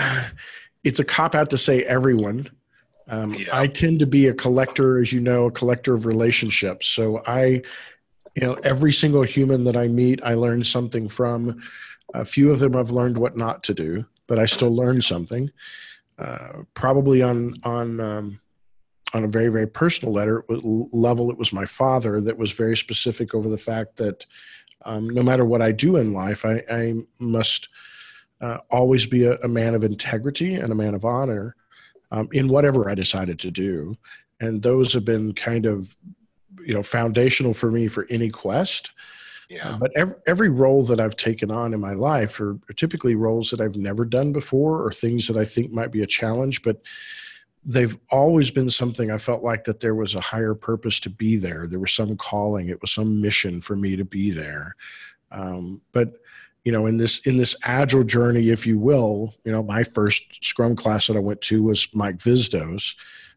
it's 0.83 0.99
a 0.99 1.05
cop 1.05 1.37
out 1.37 1.51
to 1.51 1.59
say 1.59 1.85
everyone. 1.85 2.51
Um, 3.09 3.33
yeah. 3.35 3.47
I 3.53 3.67
tend 3.67 4.01
to 4.01 4.07
be 4.07 4.29
a 4.29 4.35
collector, 4.35 5.01
as 5.01 5.13
you 5.13 5.21
know, 5.21 5.47
a 5.47 5.51
collector 5.51 5.95
of 5.95 6.07
relationships. 6.07 6.89
So 6.89 7.23
I, 7.27 7.63
you 8.35 8.43
know, 8.43 8.55
every 8.65 8.93
single 8.93 9.23
human 9.23 9.65
that 9.65 9.77
I 9.77 9.89
meet, 9.89 10.21
I 10.23 10.35
learn 10.35 10.65
something 10.65 11.09
from. 11.09 11.63
A 12.15 12.25
few 12.25 12.53
of 12.53 12.59
them 12.59 12.77
I've 12.77 12.91
learned 12.91 13.19
what 13.19 13.37
not 13.37 13.63
to 13.65 13.75
do, 13.75 14.05
but 14.27 14.39
I 14.39 14.47
still 14.47 14.75
learn 14.75 15.03
something. 15.03 15.51
Uh, 16.19 16.63
probably 16.75 17.23
on 17.23 17.55
on 17.65 18.01
um, 18.01 18.41
on 19.15 19.25
a 19.25 19.29
very 19.29 19.49
very 19.49 19.67
personal 19.67 20.13
letter 20.13 20.45
level, 20.49 21.31
it 21.31 21.39
was 21.39 21.53
my 21.53 21.65
father 21.65 22.21
that 22.21 22.37
was 22.37 22.53
very 22.53 22.77
specific 22.77 23.35
over 23.35 23.49
the 23.49 23.59
fact 23.59 23.97
that 23.97 24.27
um, 24.85 25.09
no 25.09 25.23
matter 25.23 25.45
what 25.45 25.63
I 25.63 25.73
do 25.73 25.97
in 25.97 26.13
life, 26.13 26.45
I, 26.45 26.63
I 26.71 26.95
must 27.19 27.69
uh, 28.41 28.59
always 28.71 29.07
be 29.07 29.25
a, 29.25 29.35
a, 29.37 29.49
man 29.49 29.75
of 29.75 29.85
integrity 29.85 30.55
and 30.57 30.73
a 30.73 30.75
man 30.75 30.95
of 30.95 31.05
honor 31.05 31.55
um, 32.13 32.29
in 32.33 32.47
whatever 32.47 32.89
I 32.89 32.95
decided 32.95 33.41
to 33.41 33.51
do. 33.51 33.97
And 34.41 34.63
those 34.63 34.93
have 34.93 35.05
been 35.05 35.33
kind 35.33 35.67
of, 35.67 35.97
you 36.65 36.75
know, 36.75 36.83
foundational 36.83 37.55
for 37.55 37.71
me 37.71 37.89
for 37.89 38.07
any 38.11 38.29
quest. 38.29 38.93
Yeah. 39.51 39.71
Uh, 39.71 39.79
but 39.79 39.91
every, 39.97 40.15
every 40.27 40.49
role 40.49 40.83
that 40.85 41.01
I've 41.01 41.17
taken 41.17 41.51
on 41.51 41.75
in 41.75 41.81
my 41.81 41.95
life 41.95 42.41
are, 42.41 42.53
are 42.69 42.75
typically 42.77 43.15
roles 43.15 43.51
that 43.51 43.61
I've 43.61 43.77
never 43.77 44.05
done 44.05 44.33
before 44.33 44.87
or 44.87 44.93
things 44.93 45.27
that 45.27 45.37
I 45.37 45.45
think 45.45 45.73
might 45.73 45.91
be 45.91 46.03
a 46.03 46.07
challenge, 46.07 46.63
but 46.63 46.81
they've 47.65 47.99
always 48.11 48.51
been 48.51 48.71
something 48.71 49.11
I 49.11 49.19
felt 49.19 49.43
like 49.43 49.65
that 49.65 49.81
there 49.81 49.95
was 49.95 50.15
a 50.15 50.21
higher 50.21 50.55
purpose 50.55 51.01
to 51.01 51.11
be 51.11 51.37
there. 51.37 51.67
There 51.67 51.79
was 51.79 51.93
some 51.93 52.17
calling, 52.17 52.69
it 52.69 52.81
was 52.81 52.93
some 52.93 53.21
mission 53.21 53.61
for 53.61 53.77
me 53.77 53.97
to 53.97 54.05
be 54.05 54.31
there. 54.31 54.75
Um, 55.31 55.81
but 55.93 56.15
you 56.65 56.73
know 56.73 56.87
in 56.87 56.97
this 56.97 57.21
in 57.21 57.37
this 57.37 57.57
agile 57.65 58.05
journey 58.05 58.51
if 58.51 58.67
you 58.67 58.79
will 58.79 59.35
you 59.45 59.53
know 59.53 59.63
my 59.63 59.83
first 59.83 60.45
scrum 60.45 60.77
class 60.77 61.07
that 61.07 61.17
i 61.17 61.21
went 61.21 61.41
to 61.41 61.63
was 61.63 61.89
mike 61.93 62.17
vizdos 62.17 62.95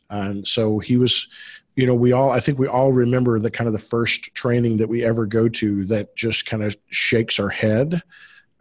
and 0.10 0.48
so 0.48 0.80
he 0.80 0.98
was 0.98 1.28
you 1.76 1.86
know 1.86 1.96
we 1.96 2.12
all 2.12 2.32
i 2.32 2.40
think 2.40 2.60
we 2.60 2.68
all 2.68 2.92
remember 2.92 3.40
the 3.40 3.52
kind 3.52 3.68
of 3.68 3.74
the 3.74 3.80
first 3.80 4.34
training 4.36 4.78
that 4.78 4.90
we 4.90 5.04
ever 5.04 5.26
go 5.26 5.48
to 5.50 5.86
that 5.86 6.16
just 6.16 6.46
kind 6.46 6.64
of 6.64 6.76
shakes 6.90 7.40
our 7.40 7.50
head. 7.50 8.02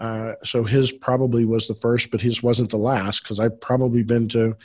Uh, 0.00 0.34
so 0.42 0.64
his 0.64 0.90
probably 0.90 1.44
was 1.44 1.68
the 1.68 1.74
first 1.74 2.10
but 2.10 2.20
his 2.20 2.42
wasn't 2.42 2.68
the 2.68 2.76
last 2.76 3.22
because 3.22 3.38
i've 3.38 3.60
probably 3.60 4.02
been 4.02 4.26
to 4.26 4.56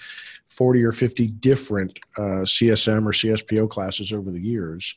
40 0.48 0.84
or 0.84 0.92
50 0.92 1.28
different 1.28 2.00
uh, 2.18 2.42
csm 2.50 3.06
or 3.06 3.12
cspo 3.12 3.70
classes 3.70 4.12
over 4.12 4.32
the 4.32 4.42
years 4.42 4.96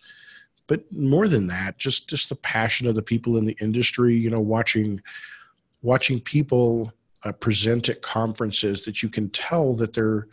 but 0.66 0.90
more 0.92 1.28
than 1.28 1.46
that 1.46 1.78
just 1.78 2.08
just 2.08 2.28
the 2.28 2.36
passion 2.36 2.86
of 2.86 2.94
the 2.94 3.02
people 3.02 3.36
in 3.36 3.44
the 3.44 3.56
industry 3.60 4.16
you 4.16 4.30
know 4.30 4.40
watching 4.40 5.00
watching 5.82 6.20
people 6.20 6.92
uh, 7.24 7.32
present 7.32 7.88
at 7.88 8.02
conferences 8.02 8.82
that 8.82 9.02
you 9.02 9.08
can 9.08 9.28
tell 9.30 9.74
that 9.74 9.92
they're 9.92 10.26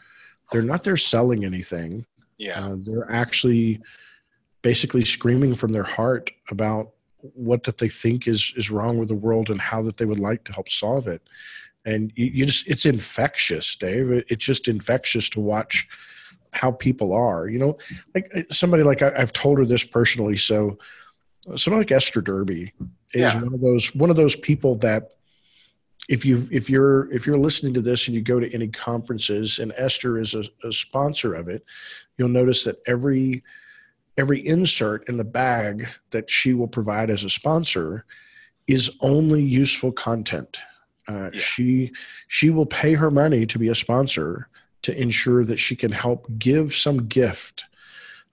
they're 0.52 0.62
not 0.62 0.84
there 0.84 0.98
selling 0.98 1.46
anything. 1.46 2.06
Yeah. 2.38 2.60
Uh, 2.60 2.76
they're 2.80 3.12
actually 3.12 3.82
basically 4.62 5.06
screaming 5.06 5.56
from 5.56 5.72
their 5.72 5.84
heart 5.84 6.32
about 6.50 6.92
what 7.22 7.64
that 7.64 7.78
they 7.78 7.90
think 7.90 8.28
is 8.28 8.54
is 8.56 8.72
wrong 8.72 8.98
with 8.98 9.10
the 9.10 9.16
world 9.16 9.50
and 9.50 9.60
how 9.60 9.82
that 9.82 9.98
they 9.98 10.06
would 10.06 10.20
like 10.20 10.44
to 10.46 10.54
help 10.54 10.70
solve 10.70 11.08
it. 11.08 11.22
And 11.86 12.12
you, 12.16 12.26
you 12.28 12.46
just 12.46 12.68
it's 12.68 12.86
infectious 12.86 13.76
dave. 13.76 14.12
It's 14.28 14.46
just 14.46 14.68
infectious 14.68 15.30
to 15.32 15.40
watch 15.40 15.88
how 16.52 16.72
people 16.72 17.14
are. 17.14 17.48
You 17.48 17.60
know, 17.60 17.78
like 18.14 18.32
uh, 18.36 18.42
somebody 18.52 18.84
like 18.84 19.02
I, 19.02 19.18
have 19.18 19.34
told 19.34 19.58
her 19.60 19.66
this 19.66 19.84
personally. 19.84 20.38
So 20.38 20.78
somebody 21.56 21.82
like 21.82 21.92
Esther 21.92 22.22
Derby 22.22 22.74
is 23.14 23.22
yeah. 23.22 23.42
one 23.42 23.54
of 23.54 23.62
those 23.62 23.96
one 23.96 24.10
of 24.10 24.16
those 24.16 24.36
people 24.36 24.76
that 24.78 25.12
if 26.08 26.26
you 26.26 26.44
if 26.52 26.70
you're 26.70 27.12
if 27.14 27.28
you're 27.28 27.38
listening 27.38 27.74
to 27.76 27.82
this 27.82 28.08
and 28.08 28.16
you 28.16 28.22
go 28.22 28.40
to 28.40 28.54
any 28.54 28.68
conferences 28.68 29.60
and 29.60 29.72
Esther 29.78 30.18
is 30.18 30.34
a, 30.34 30.44
a 30.64 30.72
sponsor 30.72 31.34
of 31.36 31.48
it, 31.48 31.64
you'll 32.18 32.30
notice 32.30 32.64
that 32.64 32.82
every 32.88 33.44
every 34.18 34.46
insert 34.46 35.08
in 35.08 35.18
the 35.18 35.24
bag 35.24 35.88
that 36.12 36.30
she 36.30 36.54
will 36.54 36.68
provide 36.68 37.10
as 37.10 37.24
a 37.24 37.30
sponsor 37.30 38.06
is 38.68 38.92
only 39.02 39.42
useful 39.42 39.92
content. 39.92 40.60
Uh, 41.08 41.30
yeah. 41.34 41.40
She 41.40 41.92
she 42.28 42.50
will 42.50 42.66
pay 42.66 42.94
her 42.94 43.12
money 43.12 43.46
to 43.46 43.60
be 43.60 43.70
a 43.70 43.76
sponsor 43.76 44.50
to 44.84 45.00
ensure 45.00 45.44
that 45.44 45.58
she 45.58 45.76
can 45.76 45.92
help 45.92 46.28
give 46.38 46.74
some 46.74 47.08
gift 47.08 47.66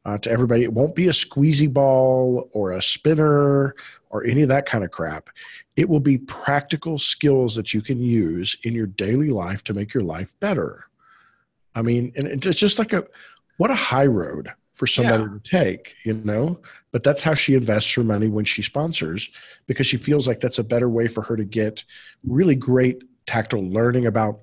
uh, 0.04 0.18
to 0.18 0.30
everybody. 0.30 0.62
It 0.62 0.72
won't 0.72 0.94
be 0.94 1.08
a 1.08 1.12
squeezy 1.12 1.72
ball 1.72 2.48
or 2.52 2.72
a 2.72 2.82
spinner 2.82 3.74
or 4.10 4.24
any 4.24 4.42
of 4.42 4.48
that 4.48 4.66
kind 4.66 4.84
of 4.84 4.90
crap. 4.90 5.28
It 5.74 5.88
will 5.88 6.00
be 6.00 6.18
practical 6.18 6.98
skills 6.98 7.56
that 7.56 7.74
you 7.74 7.82
can 7.82 8.00
use 8.00 8.56
in 8.62 8.72
your 8.74 8.86
daily 8.86 9.30
life 9.30 9.64
to 9.64 9.74
make 9.74 9.92
your 9.92 10.04
life 10.04 10.32
better. 10.38 10.86
I 11.74 11.82
mean, 11.82 12.12
and 12.16 12.26
it's 12.26 12.58
just 12.58 12.78
like 12.78 12.92
a 12.92 13.04
what 13.58 13.70
a 13.70 13.74
high 13.74 14.06
road 14.06 14.52
for 14.76 14.86
somebody 14.86 15.22
yeah. 15.22 15.28
to 15.28 15.40
take, 15.40 15.96
you 16.04 16.14
know? 16.14 16.60
But 16.92 17.02
that's 17.02 17.22
how 17.22 17.34
she 17.34 17.54
invests 17.54 17.92
her 17.94 18.04
money 18.04 18.28
when 18.28 18.44
she 18.44 18.62
sponsors 18.62 19.30
because 19.66 19.86
she 19.86 19.96
feels 19.96 20.28
like 20.28 20.40
that's 20.40 20.58
a 20.58 20.64
better 20.64 20.88
way 20.88 21.08
for 21.08 21.22
her 21.22 21.36
to 21.36 21.44
get 21.44 21.84
really 22.24 22.54
great 22.54 23.02
tactile 23.26 23.66
learning 23.66 24.06
about 24.06 24.40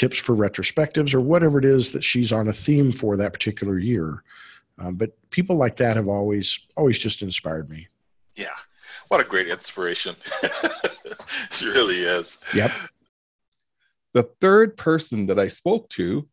tips 0.00 0.16
for 0.16 0.34
retrospectives 0.34 1.12
or 1.12 1.20
whatever 1.20 1.58
it 1.58 1.64
is 1.66 1.92
that 1.92 2.02
she's 2.02 2.32
on 2.32 2.48
a 2.48 2.52
theme 2.54 2.90
for 2.90 3.18
that 3.18 3.34
particular 3.34 3.78
year. 3.78 4.22
Um, 4.78 4.94
but 4.94 5.10
people 5.28 5.56
like 5.56 5.76
that 5.76 5.96
have 5.96 6.08
always 6.08 6.58
always 6.74 6.98
just 6.98 7.20
inspired 7.20 7.68
me. 7.68 7.86
Yeah, 8.34 8.46
what 9.08 9.20
a 9.20 9.24
great 9.24 9.48
inspiration! 9.48 10.14
she 11.50 11.66
really 11.66 11.96
is. 11.96 12.38
Yep. 12.54 12.70
The 14.14 14.22
third 14.40 14.78
person 14.78 15.26
that 15.26 15.38
I 15.38 15.48
spoke 15.48 15.90
to 15.90 16.26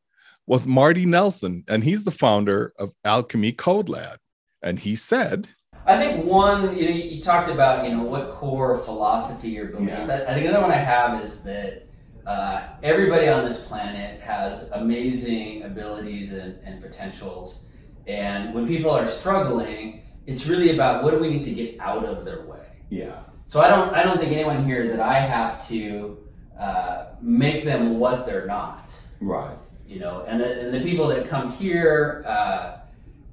was 0.45 0.65
Marty 0.65 1.05
Nelson, 1.05 1.65
and 1.67 1.83
he's 1.83 2.05
the 2.05 2.11
founder 2.11 2.71
of 2.79 2.93
Alchemy 3.03 3.51
Code 3.51 3.89
Lab. 3.89 4.17
And 4.61 4.79
he 4.79 4.95
said, 4.95 5.49
I 5.85 5.97
think 5.97 6.23
one, 6.25 6.75
you 6.77 6.85
know, 6.85 6.95
you 6.95 7.21
talked 7.21 7.49
about, 7.49 7.85
you 7.85 7.95
know, 7.95 8.03
what 8.03 8.31
core 8.31 8.77
philosophy 8.77 9.59
or 9.59 9.65
beliefs. 9.67 10.07
Yeah. 10.07 10.25
I, 10.25 10.31
I 10.31 10.33
think 10.33 10.47
another 10.47 10.61
one 10.61 10.71
I 10.71 10.77
have 10.77 11.21
is 11.21 11.43
that 11.43 11.86
uh, 12.27 12.61
everybody 12.83 13.29
on 13.29 13.45
this 13.45 13.63
planet 13.63 14.19
has 14.19 14.69
amazing 14.71 15.63
abilities 15.63 16.33
and, 16.33 16.59
and 16.65 16.81
potentials. 16.81 17.63
And 18.05 18.53
when 18.53 18.67
people 18.67 18.91
are 18.91 19.07
struggling, 19.07 20.01
it's 20.25 20.45
really 20.45 20.73
about 20.73 21.03
what 21.03 21.11
do 21.11 21.19
we 21.19 21.29
need 21.29 21.45
to 21.45 21.51
get 21.51 21.79
out 21.79 22.03
of 22.03 22.25
their 22.25 22.45
way. 22.45 22.67
Yeah. 22.89 23.21
So 23.45 23.61
I 23.61 23.69
don't 23.69 23.93
I 23.93 24.03
don't 24.03 24.19
think 24.19 24.33
anyone 24.33 24.65
here 24.65 24.89
that 24.89 24.99
I 24.99 25.19
have 25.21 25.65
to 25.69 26.17
uh, 26.59 27.05
make 27.21 27.63
them 27.63 27.97
what 27.97 28.25
they're 28.25 28.45
not. 28.45 28.93
Right. 29.21 29.57
You 29.87 29.99
know, 29.99 30.25
and 30.27 30.41
the, 30.41 30.65
and 30.65 30.73
the 30.73 30.81
people 30.81 31.07
that 31.07 31.29
come 31.29 31.49
here 31.53 32.25
uh, 32.27 32.79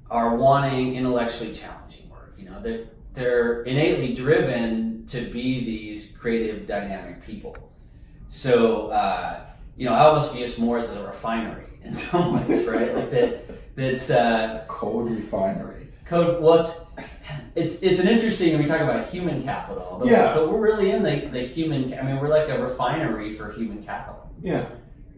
are 0.09 0.37
wanting 0.37 0.95
intellectually 0.95 1.53
challenging 1.53 2.09
work. 2.09 2.33
You 2.37 2.45
know, 2.45 2.61
they're 2.61 2.85
they're 3.13 3.63
innately 3.63 4.13
driven 4.13 5.05
to 5.07 5.21
be 5.21 5.65
these 5.65 6.15
creative, 6.15 6.65
dynamic 6.65 7.25
people. 7.25 7.55
So, 8.27 8.87
uh, 8.87 9.45
you 9.77 9.85
know, 9.85 9.93
I 9.93 10.05
almost 10.05 10.33
view 10.33 10.45
us 10.45 10.57
more 10.57 10.77
as 10.77 10.91
a 10.91 11.05
refinery 11.05 11.65
in 11.83 11.91
some 11.93 12.47
ways, 12.47 12.65
right? 12.65 12.93
Like 12.95 13.11
that. 13.11 13.45
That's 13.75 14.09
uh, 14.09 14.63
code 14.67 15.11
refinery. 15.11 15.89
Code. 16.05 16.41
Well, 16.41 16.55
it's, 16.55 16.79
it's 17.55 17.83
it's 17.83 17.99
an 17.99 18.07
interesting. 18.07 18.57
We 18.57 18.65
talk 18.65 18.79
about 18.79 19.07
human 19.07 19.43
capital, 19.43 19.97
but, 19.99 20.07
yeah. 20.07 20.33
but 20.33 20.49
we're 20.49 20.61
really 20.61 20.91
in 20.91 21.03
the 21.03 21.27
the 21.27 21.41
human. 21.41 21.93
I 21.93 22.03
mean, 22.03 22.17
we're 22.19 22.29
like 22.29 22.47
a 22.47 22.61
refinery 22.61 23.31
for 23.31 23.51
human 23.51 23.83
capital. 23.83 24.31
Yeah. 24.41 24.65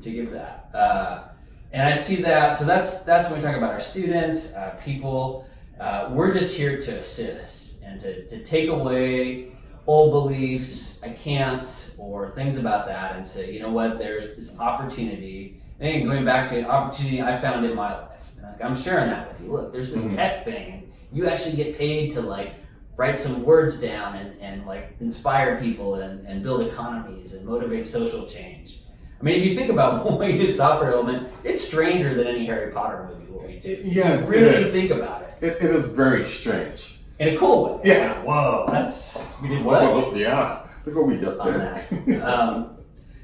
To 0.02 0.12
give 0.12 0.32
that, 0.32 0.70
uh, 0.74 1.24
and 1.72 1.88
I 1.88 1.94
see 1.94 2.16
that. 2.18 2.56
So 2.56 2.66
that's 2.66 3.02
that's 3.02 3.30
when 3.30 3.40
we 3.40 3.46
talk 3.46 3.56
about 3.56 3.74
our 3.74 3.80
students, 3.80 4.54
uh, 4.54 4.80
people. 4.84 5.46
Uh, 5.80 6.10
we're 6.12 6.34
just 6.34 6.56
here 6.56 6.80
to 6.80 6.98
assist 6.98 7.84
and 7.84 8.00
to 8.00 8.26
to 8.28 8.44
take 8.44 8.70
away 8.70 9.52
old 9.88 10.12
beliefs, 10.12 11.00
I 11.02 11.10
can't, 11.10 11.96
or 11.98 12.30
things 12.30 12.58
about 12.58 12.86
that, 12.88 13.16
and 13.16 13.26
say, 13.26 13.54
you 13.54 13.62
know 13.62 13.72
what, 13.72 13.98
there's 13.98 14.36
this 14.36 14.60
opportunity. 14.60 15.62
And 15.80 16.06
going 16.06 16.26
back 16.26 16.50
to 16.50 16.60
an 16.60 16.66
opportunity 16.66 17.22
I 17.22 17.36
found 17.38 17.66
in 17.66 17.76
my 17.76 17.94
life. 17.94 18.32
Like, 18.42 18.62
I'm 18.62 18.76
sharing 18.76 19.10
that 19.10 19.30
with 19.30 19.42
you. 19.42 19.52
Look, 19.52 19.72
there's 19.72 19.92
this 19.92 20.04
mm-hmm. 20.04 20.16
tech 20.16 20.44
thing, 20.44 20.74
and 20.74 20.94
you 21.12 21.28
actually 21.28 21.56
get 21.56 21.78
paid 21.78 22.12
to 22.12 22.22
like 22.22 22.56
write 22.98 23.18
some 23.18 23.44
words 23.44 23.80
down 23.80 24.16
and, 24.16 24.40
and 24.42 24.66
like 24.66 24.96
inspire 25.00 25.60
people 25.62 25.96
and, 25.96 26.26
and 26.28 26.44
build 26.44 26.62
economies 26.62 27.34
and 27.34 27.46
motivate 27.46 27.86
social 27.86 28.26
change. 28.26 28.82
I 29.20 29.24
mean, 29.24 29.42
if 29.42 29.50
you 29.50 29.56
think 29.56 29.70
about 29.70 30.04
what 30.10 30.20
we 30.20 30.34
do 30.34 30.52
software 30.52 30.92
development, 30.92 31.30
it's 31.44 31.64
stranger 31.64 32.14
than 32.16 32.28
any 32.28 32.46
Harry 32.46 32.72
Potter 32.72 33.10
movie 33.10 33.32
what 33.32 33.48
we 33.48 33.60
do. 33.60 33.80
Yeah, 33.84 34.26
really 34.26 34.68
think 34.70 34.92
about 34.92 35.22
it. 35.24 35.36
it. 35.42 35.62
It 35.62 35.70
is 35.76 35.86
very 35.86 36.26
strange 36.26 36.97
in 37.20 37.36
a 37.36 37.38
cool 37.38 37.80
way. 37.80 37.82
Yeah. 37.86 38.22
Whoa, 38.24 38.66
that's 38.70 39.24
we 39.42 39.50
did 39.50 39.64
what? 39.64 40.16
yeah. 40.16 40.64
Look 40.86 40.96
what 40.96 41.08
we 41.08 41.18
just 41.18 41.42
did. 41.44 42.22
um, 42.22 42.78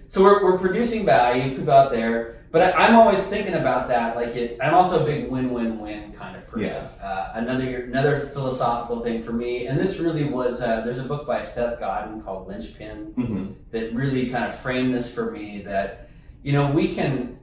so 0.07 0.21
we're, 0.21 0.43
we're 0.43 0.59
producing 0.59 1.05
value, 1.05 1.57
people 1.57 1.73
out 1.73 1.91
there, 1.91 2.43
but 2.51 2.75
I, 2.75 2.87
am 2.87 2.95
always 2.95 3.23
thinking 3.23 3.55
about 3.55 3.87
that. 3.87 4.15
Like 4.15 4.35
it, 4.35 4.59
I'm 4.61 4.75
also 4.75 5.01
a 5.01 5.05
big 5.05 5.29
win-win-win 5.31 6.13
kind 6.13 6.35
of 6.35 6.47
person. 6.47 6.67
Yeah. 6.67 6.87
Uh, 7.03 7.31
another 7.33 7.85
another 7.85 8.19
philosophical 8.19 8.99
thing 8.99 9.19
for 9.19 9.33
me, 9.33 9.65
and 9.65 9.79
this 9.79 9.97
really 9.97 10.25
was. 10.25 10.61
Uh, 10.61 10.81
there's 10.81 10.99
a 10.99 11.03
book 11.03 11.25
by 11.25 11.41
Seth 11.41 11.79
Godin 11.79 12.21
called 12.21 12.47
Linchpin 12.47 13.13
mm-hmm. 13.17 13.53
that 13.71 13.95
really 13.95 14.29
kind 14.29 14.43
of 14.43 14.55
framed 14.55 14.93
this 14.93 15.11
for 15.11 15.31
me. 15.31 15.63
That 15.63 16.09
you 16.43 16.51
know 16.51 16.69
we 16.69 16.93
can 16.93 17.39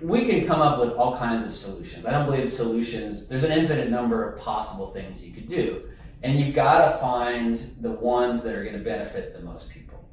we 0.00 0.26
can 0.26 0.46
come 0.46 0.60
up 0.60 0.80
with 0.80 0.90
all 0.92 1.16
kinds 1.16 1.44
of 1.44 1.52
solutions. 1.52 2.06
I 2.06 2.12
don't 2.12 2.26
believe 2.26 2.48
solutions, 2.48 3.28
there's 3.28 3.44
an 3.44 3.52
infinite 3.52 3.90
number 3.90 4.28
of 4.28 4.40
possible 4.40 4.88
things 4.88 5.24
you 5.24 5.32
could 5.32 5.46
do. 5.46 5.82
And 6.22 6.40
you've 6.40 6.54
got 6.54 6.90
to 6.90 6.98
find 6.98 7.56
the 7.80 7.90
ones 7.90 8.42
that 8.42 8.54
are 8.54 8.64
going 8.64 8.76
to 8.76 8.82
benefit 8.82 9.34
the 9.34 9.42
most 9.42 9.68
people. 9.68 10.08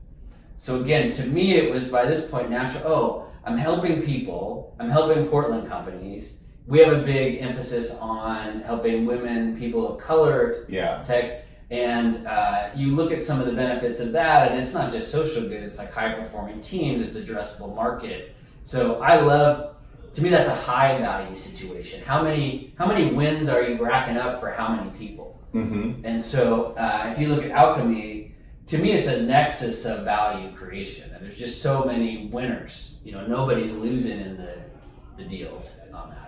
So 0.58 0.82
again, 0.82 1.10
to 1.12 1.28
me, 1.28 1.58
it 1.58 1.72
was 1.72 1.88
by 1.88 2.06
this 2.06 2.30
point 2.30 2.50
natural. 2.50 2.84
Oh, 2.86 3.28
I'm 3.46 3.58
helping 3.58 4.02
people. 4.04 4.76
I'm 4.80 4.90
helping 4.90 5.26
Portland 5.26 5.68
companies. 5.68 6.38
We 6.68 6.80
have 6.80 6.94
a 6.94 7.02
big 7.02 7.42
emphasis 7.42 7.98
on 7.98 8.62
helping 8.62 9.06
women, 9.06 9.58
people 9.58 9.92
of 9.92 10.00
color, 10.00 10.66
yeah. 10.70 11.02
tech. 11.02 11.46
And 11.72 12.28
uh, 12.28 12.70
you 12.76 12.94
look 12.94 13.12
at 13.12 13.22
some 13.22 13.40
of 13.40 13.46
the 13.46 13.54
benefits 13.54 14.00
of 14.02 14.12
that, 14.12 14.52
and 14.52 14.60
it's 14.60 14.74
not 14.74 14.92
just 14.92 15.10
social 15.10 15.44
good. 15.44 15.64
It's 15.64 15.78
like 15.78 15.92
high 15.92 16.14
performing 16.14 16.60
teams. 16.60 17.02
It's 17.02 17.16
addressable 17.16 17.74
market. 17.74 18.36
So 18.64 19.00
I 19.00 19.20
love 19.22 19.76
to 20.14 20.22
me 20.22 20.30
that's 20.30 20.50
a 20.50 20.56
high 20.56 20.98
value 20.98 21.36
situation. 21.36 22.04
How 22.04 22.24
many 22.24 22.74
how 22.78 22.86
many 22.86 23.14
wins 23.14 23.50
are 23.50 23.64
you 23.64 23.84
racking 23.84 24.18
up 24.18 24.40
for 24.40 24.52
how 24.52 24.76
many 24.76 24.90
people? 24.98 25.40
Mm-hmm. 25.54 26.06
And 26.06 26.22
so 26.22 26.74
uh, 26.78 27.10
if 27.12 27.20
you 27.20 27.28
look 27.28 27.44
at 27.44 27.52
alchemy, 27.52 28.36
to 28.68 28.78
me 28.78 28.94
it's 28.94 29.08
a 29.08 29.22
nexus 29.24 29.86
of 29.86 30.04
value 30.04 30.52
creation, 30.54 31.12
and 31.12 31.24
there's 31.24 31.38
just 31.38 31.62
so 31.62 31.86
many 31.86 32.28
winners. 32.28 32.96
You 33.04 33.14
know, 33.14 33.26
nobody's 33.28 33.74
losing 33.74 34.20
in 34.20 34.38
the 34.38 34.58
the 35.18 35.24
deals 35.24 35.76
on 35.94 36.10
that. 36.10 36.22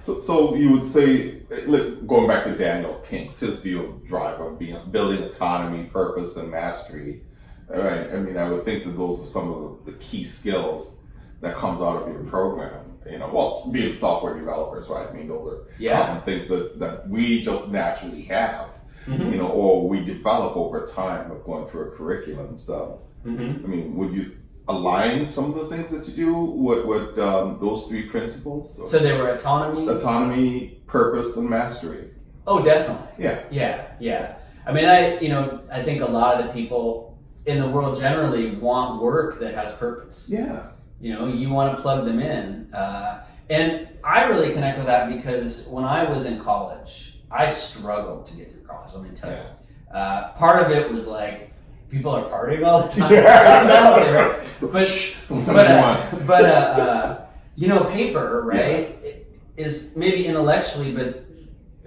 So, 0.00 0.18
so 0.18 0.54
you 0.54 0.72
would 0.72 0.84
say, 0.84 1.42
look, 1.66 2.06
going 2.06 2.26
back 2.26 2.44
to 2.44 2.56
Daniel 2.56 2.94
Pink's 3.06 3.38
his 3.40 3.60
view 3.60 3.84
of 3.84 4.06
drive 4.06 4.40
of 4.40 4.58
being 4.58 4.78
building 4.90 5.22
autonomy, 5.22 5.84
purpose, 5.84 6.38
and 6.38 6.50
mastery. 6.50 7.22
Right? 7.68 8.10
I 8.10 8.16
mean, 8.16 8.36
I 8.36 8.50
would 8.50 8.64
think 8.64 8.84
that 8.84 8.96
those 8.96 9.20
are 9.20 9.24
some 9.24 9.52
of 9.52 9.84
the 9.84 9.92
key 9.92 10.24
skills 10.24 10.99
that 11.40 11.54
comes 11.56 11.80
out 11.80 12.02
of 12.02 12.12
your 12.12 12.24
program 12.24 12.90
you 13.08 13.18
know, 13.18 13.30
well, 13.32 13.68
being 13.72 13.94
software 13.94 14.38
developers, 14.38 14.88
right? 14.88 15.08
I 15.08 15.12
mean, 15.12 15.28
those 15.28 15.46
are 15.52 15.66
yeah. 15.78 16.06
common 16.06 16.22
things 16.22 16.48
that, 16.48 16.78
that 16.78 17.08
we 17.08 17.42
just 17.42 17.68
naturally 17.68 18.22
have, 18.22 18.74
mm-hmm. 19.06 19.32
you 19.32 19.38
know, 19.38 19.48
or 19.48 19.88
we 19.88 20.04
develop 20.04 20.56
over 20.56 20.86
time 20.86 21.30
of 21.30 21.44
going 21.44 21.66
through 21.68 21.92
a 21.92 21.96
curriculum. 21.96 22.58
So, 22.58 23.00
mm-hmm. 23.24 23.64
I 23.64 23.68
mean, 23.68 23.96
would 23.96 24.12
you 24.12 24.36
align 24.68 25.30
some 25.30 25.52
of 25.52 25.54
the 25.54 25.66
things 25.74 25.90
that 25.90 26.06
you 26.08 26.24
do 26.24 26.34
with, 26.34 26.84
with 26.84 27.18
um, 27.18 27.58
those 27.60 27.86
three 27.86 28.02
principles? 28.02 28.90
So 28.90 28.98
they 28.98 29.16
were 29.16 29.30
autonomy, 29.30 29.88
autonomy, 29.88 30.80
purpose, 30.86 31.36
and 31.36 31.48
mastery. 31.48 32.10
Oh, 32.46 32.62
definitely. 32.62 33.08
Yeah. 33.18 33.42
Yeah. 33.50 33.92
Yeah. 33.98 34.36
I 34.66 34.72
mean, 34.72 34.84
I, 34.84 35.18
you 35.20 35.30
know, 35.30 35.62
I 35.72 35.82
think 35.82 36.02
a 36.02 36.06
lot 36.06 36.40
of 36.40 36.46
the 36.46 36.52
people 36.52 37.18
in 37.46 37.58
the 37.58 37.68
world 37.68 37.98
generally 37.98 38.54
want 38.56 39.02
work 39.02 39.40
that 39.40 39.54
has 39.54 39.72
purpose. 39.76 40.26
Yeah. 40.28 40.66
You 41.00 41.14
know, 41.14 41.26
you 41.26 41.48
want 41.50 41.76
to 41.76 41.82
plug 41.82 42.04
them 42.04 42.20
in. 42.20 42.72
Uh, 42.74 43.24
and 43.48 43.88
I 44.04 44.24
really 44.24 44.52
connect 44.52 44.78
with 44.78 44.86
that 44.86 45.08
because 45.08 45.66
when 45.68 45.84
I 45.84 46.08
was 46.10 46.24
in 46.26 46.38
college, 46.40 47.14
I 47.30 47.46
struggled 47.46 48.26
to 48.26 48.34
get 48.34 48.52
through 48.52 48.62
college, 48.62 48.92
let 48.94 49.02
me 49.02 49.10
tell 49.10 49.30
yeah. 49.30 49.42
you. 49.42 49.96
Uh, 49.96 50.32
part 50.32 50.64
of 50.64 50.70
it 50.70 50.90
was 50.90 51.06
like, 51.06 51.52
people 51.88 52.12
are 52.12 52.28
partying 52.30 52.66
all 52.66 52.82
the 52.82 52.88
time. 52.88 53.12
Yeah. 53.12 54.44
but, 54.60 55.16
but, 55.28 55.66
uh, 55.66 56.16
but 56.26 56.44
uh, 56.44 56.48
uh, 56.48 57.26
you 57.56 57.66
know, 57.66 57.84
paper, 57.84 58.42
right, 58.44 58.98
yeah. 59.02 59.10
is 59.56 59.92
maybe 59.96 60.26
intellectually, 60.26 60.92
but 60.92 61.24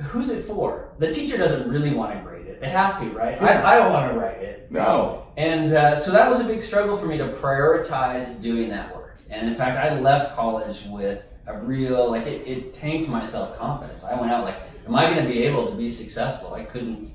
who's 0.06 0.30
it 0.30 0.44
for? 0.44 0.90
The 1.00 1.12
teacher 1.12 1.38
doesn't 1.38 1.70
really 1.70 1.94
want 1.94 2.14
to 2.14 2.22
grade 2.22 2.48
it. 2.48 2.60
They 2.60 2.70
have 2.70 3.00
to, 3.00 3.06
right? 3.10 3.42
I, 3.42 3.76
I 3.76 3.80
don't 3.80 3.94
want 3.94 4.12
to 4.12 4.20
write 4.20 4.38
it. 4.38 4.72
No. 4.72 5.28
And 5.38 5.72
uh, 5.72 5.96
so 5.96 6.12
that 6.12 6.28
was 6.28 6.40
a 6.40 6.46
big 6.46 6.62
struggle 6.62 6.98
for 6.98 7.06
me 7.06 7.18
to 7.18 7.28
prioritize 7.30 8.42
doing 8.42 8.70
that 8.70 8.94
work. 8.94 9.03
And 9.34 9.48
in 9.48 9.56
fact, 9.56 9.78
I 9.78 10.00
left 10.00 10.36
college 10.36 10.84
with 10.86 11.26
a 11.48 11.58
real, 11.58 12.10
like, 12.12 12.28
it, 12.28 12.48
it 12.48 12.74
tanked 12.74 13.10
my 13.10 13.26
self 13.26 13.58
confidence. 13.58 14.04
I 14.04 14.16
went 14.16 14.32
out, 14.32 14.46
like, 14.46 14.58
am 14.88 14.96
I 14.96 15.10
going 15.10 15.26
to 15.26 15.30
be 15.30 15.44
able 15.44 15.70
to 15.72 15.76
be 15.76 15.90
successful? 15.90 16.54
I 16.54 16.64
couldn't, 16.64 17.10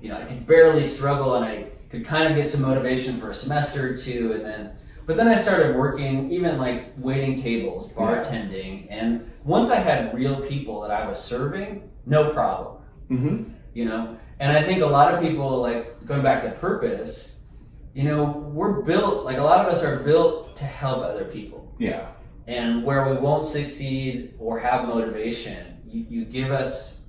you 0.00 0.08
know, 0.08 0.16
I 0.16 0.24
could 0.24 0.46
barely 0.46 0.82
struggle 0.82 1.34
and 1.34 1.44
I 1.44 1.66
could 1.90 2.04
kind 2.04 2.28
of 2.28 2.34
get 2.34 2.48
some 2.48 2.62
motivation 2.62 3.16
for 3.16 3.30
a 3.30 3.34
semester 3.34 3.90
or 3.92 3.96
two. 3.96 4.32
And 4.32 4.44
then, 4.44 4.72
but 5.04 5.16
then 5.16 5.28
I 5.28 5.34
started 5.34 5.76
working, 5.76 6.30
even 6.30 6.56
like 6.56 6.92
waiting 6.96 7.34
tables, 7.34 7.90
bartending. 7.92 8.86
Yeah. 8.86 8.94
And 8.94 9.30
once 9.44 9.70
I 9.70 9.76
had 9.76 10.14
real 10.14 10.40
people 10.40 10.80
that 10.80 10.90
I 10.90 11.06
was 11.06 11.22
serving, 11.22 11.90
no 12.06 12.32
problem. 12.32 12.82
Mm-hmm. 13.10 13.52
You 13.74 13.84
know, 13.84 14.16
and 14.40 14.56
I 14.56 14.62
think 14.62 14.80
a 14.80 14.86
lot 14.86 15.14
of 15.14 15.20
people, 15.20 15.60
like, 15.60 16.06
going 16.06 16.22
back 16.22 16.42
to 16.42 16.50
purpose, 16.52 17.39
you 17.92 18.04
know, 18.04 18.24
we're 18.24 18.82
built, 18.82 19.24
like 19.24 19.38
a 19.38 19.42
lot 19.42 19.66
of 19.66 19.72
us 19.72 19.82
are 19.82 20.00
built 20.00 20.54
to 20.56 20.64
help 20.64 21.04
other 21.04 21.24
people. 21.24 21.74
Yeah. 21.78 22.08
And 22.46 22.84
where 22.84 23.12
we 23.12 23.16
won't 23.20 23.44
succeed 23.44 24.34
or 24.38 24.58
have 24.58 24.86
motivation, 24.86 25.78
you, 25.86 26.06
you 26.08 26.24
give 26.24 26.50
us 26.50 27.02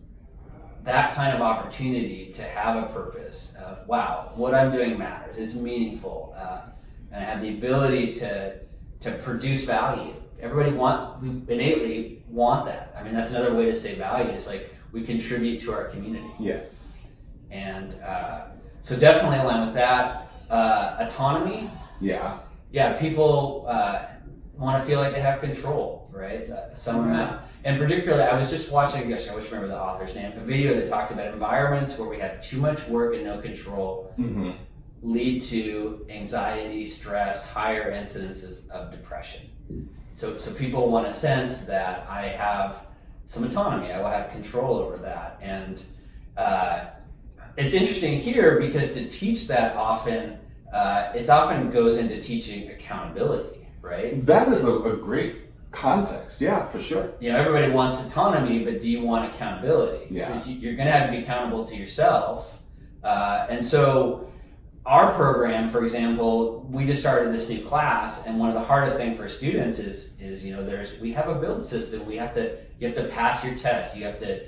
that 0.84 1.14
kind 1.14 1.36
of 1.36 1.42
opportunity 1.42 2.32
to 2.34 2.42
have 2.42 2.84
a 2.84 2.88
purpose 2.88 3.56
of, 3.64 3.88
wow, 3.88 4.32
what 4.36 4.56
I'm 4.56 4.72
doing 4.72 4.98
matters. 4.98 5.38
It's 5.38 5.54
meaningful. 5.54 6.34
Uh, 6.36 6.62
and 7.12 7.24
I 7.24 7.28
have 7.28 7.42
the 7.42 7.50
ability 7.50 8.14
to, 8.16 8.60
to 9.02 9.12
produce 9.12 9.66
value. 9.66 10.14
Everybody 10.40 10.76
want, 10.76 11.22
we 11.22 11.30
innately 11.54 12.24
want 12.28 12.66
that. 12.66 12.96
I 12.98 13.04
mean, 13.04 13.14
that's 13.14 13.30
another 13.30 13.54
way 13.54 13.66
to 13.66 13.76
say 13.76 13.94
value. 13.94 14.32
It's 14.32 14.48
like 14.48 14.74
we 14.92 15.04
contribute 15.04 15.62
to 15.62 15.74
our 15.74 15.86
community. 15.86 16.32
Yes. 16.40 16.98
And 17.52 17.94
uh, 18.02 18.46
so 18.80 18.98
definitely 18.98 19.38
align 19.38 19.66
with 19.66 19.76
that 19.76 20.31
uh, 20.52 20.98
autonomy. 21.00 21.72
Yeah. 22.00 22.40
Yeah, 22.72 22.94
people 22.94 23.66
uh, 23.68 24.06
want 24.54 24.80
to 24.80 24.86
feel 24.86 25.00
like 25.00 25.14
they 25.14 25.22
have 25.22 25.42
control, 25.42 26.10
right? 26.12 26.50
Uh, 26.50 26.74
some 26.74 27.10
yeah. 27.10 27.40
And 27.64 27.78
particularly, 27.78 28.24
I 28.24 28.36
was 28.38 28.50
just 28.50 28.72
watching, 28.72 29.04
I 29.04 29.16
wish 29.16 29.28
I 29.28 29.34
remember 29.36 29.68
the 29.68 29.80
author's 29.80 30.16
name, 30.16 30.32
a 30.36 30.40
video 30.40 30.74
that 30.76 30.88
talked 30.88 31.12
about 31.12 31.28
environments 31.32 31.98
where 31.98 32.10
we 32.10 32.18
have 32.20 32.42
too 32.42 32.58
much 32.58 32.88
work 32.88 33.14
and 33.14 33.24
no 33.24 33.40
control 33.40 34.14
mm-hmm. 34.18 34.52
lead 35.04 35.44
to 35.44 36.06
anxiety, 36.10 36.84
stress, 36.86 37.48
higher 37.48 37.92
incidences 37.92 38.68
of 38.70 38.92
depression. 38.92 39.42
So, 40.16 40.38
so 40.38 40.52
people 40.54 40.90
want 40.90 41.06
to 41.08 41.14
sense 41.14 41.62
that 41.66 42.08
I 42.10 42.30
have 42.30 42.88
some 43.26 43.44
autonomy, 43.44 43.92
I 43.92 44.00
will 44.00 44.10
have 44.10 44.32
control 44.32 44.78
over 44.78 44.98
that. 44.98 45.38
And 45.42 45.82
uh, 46.36 46.86
it's 47.58 47.74
interesting 47.74 48.18
here 48.18 48.60
because 48.60 48.94
to 48.94 49.08
teach 49.08 49.48
that 49.48 49.76
often 49.76 50.38
uh, 50.74 51.12
it 51.14 51.30
often 51.30 51.70
goes 51.70 51.98
into 51.98 52.22
teaching 52.22 52.72
accountability, 52.72 53.68
right? 53.82 54.26
That 54.26 54.48
is 54.48 54.64
a, 54.64 54.74
a, 54.74 54.96
great 54.96 55.36
context. 55.72 56.40
Yeah, 56.40 56.66
for 56.68 56.80
sure. 56.80 57.12
You 57.20 57.34
know, 57.34 57.38
everybody 57.38 57.72
wants 57.74 58.00
autonomy, 58.00 58.64
but 58.64 58.80
do 58.80 58.90
you 58.90 59.02
want 59.02 59.34
accountability? 59.34 60.08
Yeah. 60.10 60.28
Because 60.28 60.48
you're 60.48 60.76
going 60.76 60.86
to 60.86 60.94
have 60.94 61.10
to 61.10 61.18
be 61.18 61.24
accountable 61.24 61.66
to 61.66 61.76
yourself. 61.76 62.62
Uh, 63.04 63.48
and 63.50 63.64
so 63.64 64.32
our 64.86 65.14
program, 65.14 65.68
for 65.68 65.84
example, 65.84 66.66
we 66.70 66.86
just 66.86 67.02
started 67.02 67.34
this 67.34 67.50
new 67.50 67.66
class, 67.66 68.26
and 68.26 68.40
one 68.40 68.50
of 68.50 68.56
the 68.56 68.64
hardest 68.64 68.98
things 68.98 69.18
for 69.18 69.28
students 69.28 69.78
is 69.80 70.20
is 70.20 70.46
you 70.46 70.56
know 70.56 70.64
there's 70.64 71.00
we 71.00 71.12
have 71.14 71.28
a 71.28 71.36
build 71.36 71.64
system. 71.64 72.06
We 72.06 72.16
have 72.18 72.34
to 72.34 72.58
you 72.80 72.88
have 72.88 72.96
to 72.96 73.06
pass 73.06 73.44
your 73.44 73.56
test. 73.56 73.98
You 73.98 74.06
have 74.06 74.20
to 74.20 74.46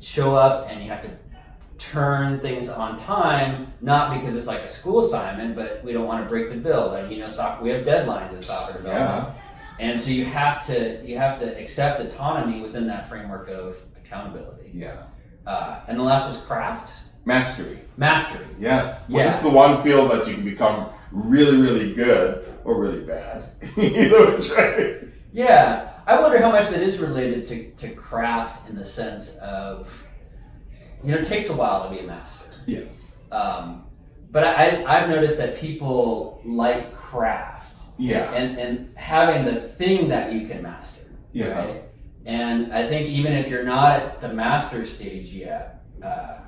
show 0.00 0.34
up 0.34 0.68
and 0.68 0.82
you 0.82 0.90
have 0.90 1.00
to 1.02 1.10
turn 1.90 2.38
things 2.40 2.68
on 2.68 2.96
time, 2.96 3.72
not 3.80 4.14
because 4.14 4.36
it's 4.36 4.46
like 4.46 4.60
a 4.60 4.68
school 4.68 5.04
assignment, 5.04 5.56
but 5.56 5.82
we 5.82 5.92
don't 5.92 6.06
want 6.06 6.24
to 6.24 6.28
break 6.28 6.48
the 6.50 6.56
build. 6.56 6.94
And 6.94 7.12
you 7.12 7.18
know, 7.18 7.28
software 7.28 7.64
we 7.64 7.70
have 7.70 7.86
deadlines 7.86 8.32
in 8.32 8.40
software 8.40 8.78
development. 8.78 9.34
Yeah. 9.34 9.86
And 9.86 9.98
so 9.98 10.10
you 10.10 10.24
have 10.24 10.64
to 10.66 11.04
you 11.04 11.18
have 11.18 11.38
to 11.40 11.60
accept 11.60 12.00
autonomy 12.00 12.60
within 12.60 12.86
that 12.86 13.08
framework 13.08 13.48
of 13.48 13.80
accountability. 13.96 14.70
Yeah. 14.72 15.04
Uh, 15.46 15.80
and 15.88 15.98
the 15.98 16.02
last 16.02 16.28
was 16.28 16.36
craft. 16.44 16.92
Mastery. 17.24 17.78
Mastery. 17.96 18.46
Yes. 18.58 19.08
Which 19.08 19.24
yeah. 19.24 19.34
is 19.34 19.42
the 19.42 19.50
one 19.50 19.82
field 19.82 20.10
that 20.12 20.26
you 20.26 20.34
can 20.34 20.44
become 20.44 20.88
really, 21.10 21.60
really 21.60 21.94
good 21.94 22.52
or 22.64 22.80
really 22.80 23.04
bad. 23.04 23.44
Either 23.76 24.32
which 24.32 24.50
way. 24.50 25.08
Yeah. 25.32 25.90
I 26.06 26.20
wonder 26.20 26.40
how 26.40 26.50
much 26.50 26.68
that 26.70 26.82
is 26.82 26.98
related 26.98 27.44
to, 27.46 27.70
to 27.86 27.94
craft 27.94 28.68
in 28.68 28.76
the 28.76 28.84
sense 28.84 29.36
of, 29.36 30.04
you 31.04 31.12
know, 31.12 31.18
it 31.18 31.24
takes 31.24 31.48
a 31.50 31.54
while 31.54 31.88
to 31.88 31.94
be 31.94 32.00
a 32.00 32.06
master. 32.06 32.46
Yes. 32.66 33.22
Um, 33.30 33.86
but 34.30 34.44
I, 34.44 34.84
I've 34.84 35.08
noticed 35.08 35.36
that 35.38 35.58
people 35.58 36.40
like 36.44 36.94
craft. 36.94 37.76
Yeah. 37.98 38.32
And, 38.32 38.58
and 38.58 38.96
having 38.96 39.44
the 39.44 39.60
thing 39.60 40.08
that 40.08 40.32
you 40.32 40.48
can 40.48 40.62
master. 40.62 41.02
Yeah. 41.32 41.58
Right? 41.58 41.82
And 42.24 42.72
I 42.72 42.86
think 42.86 43.08
even 43.08 43.32
if 43.32 43.48
you're 43.48 43.64
not 43.64 44.00
at 44.00 44.20
the 44.20 44.28
master 44.28 44.84
stage 44.84 45.28
yet, 45.28 45.84
uh, 46.02 46.38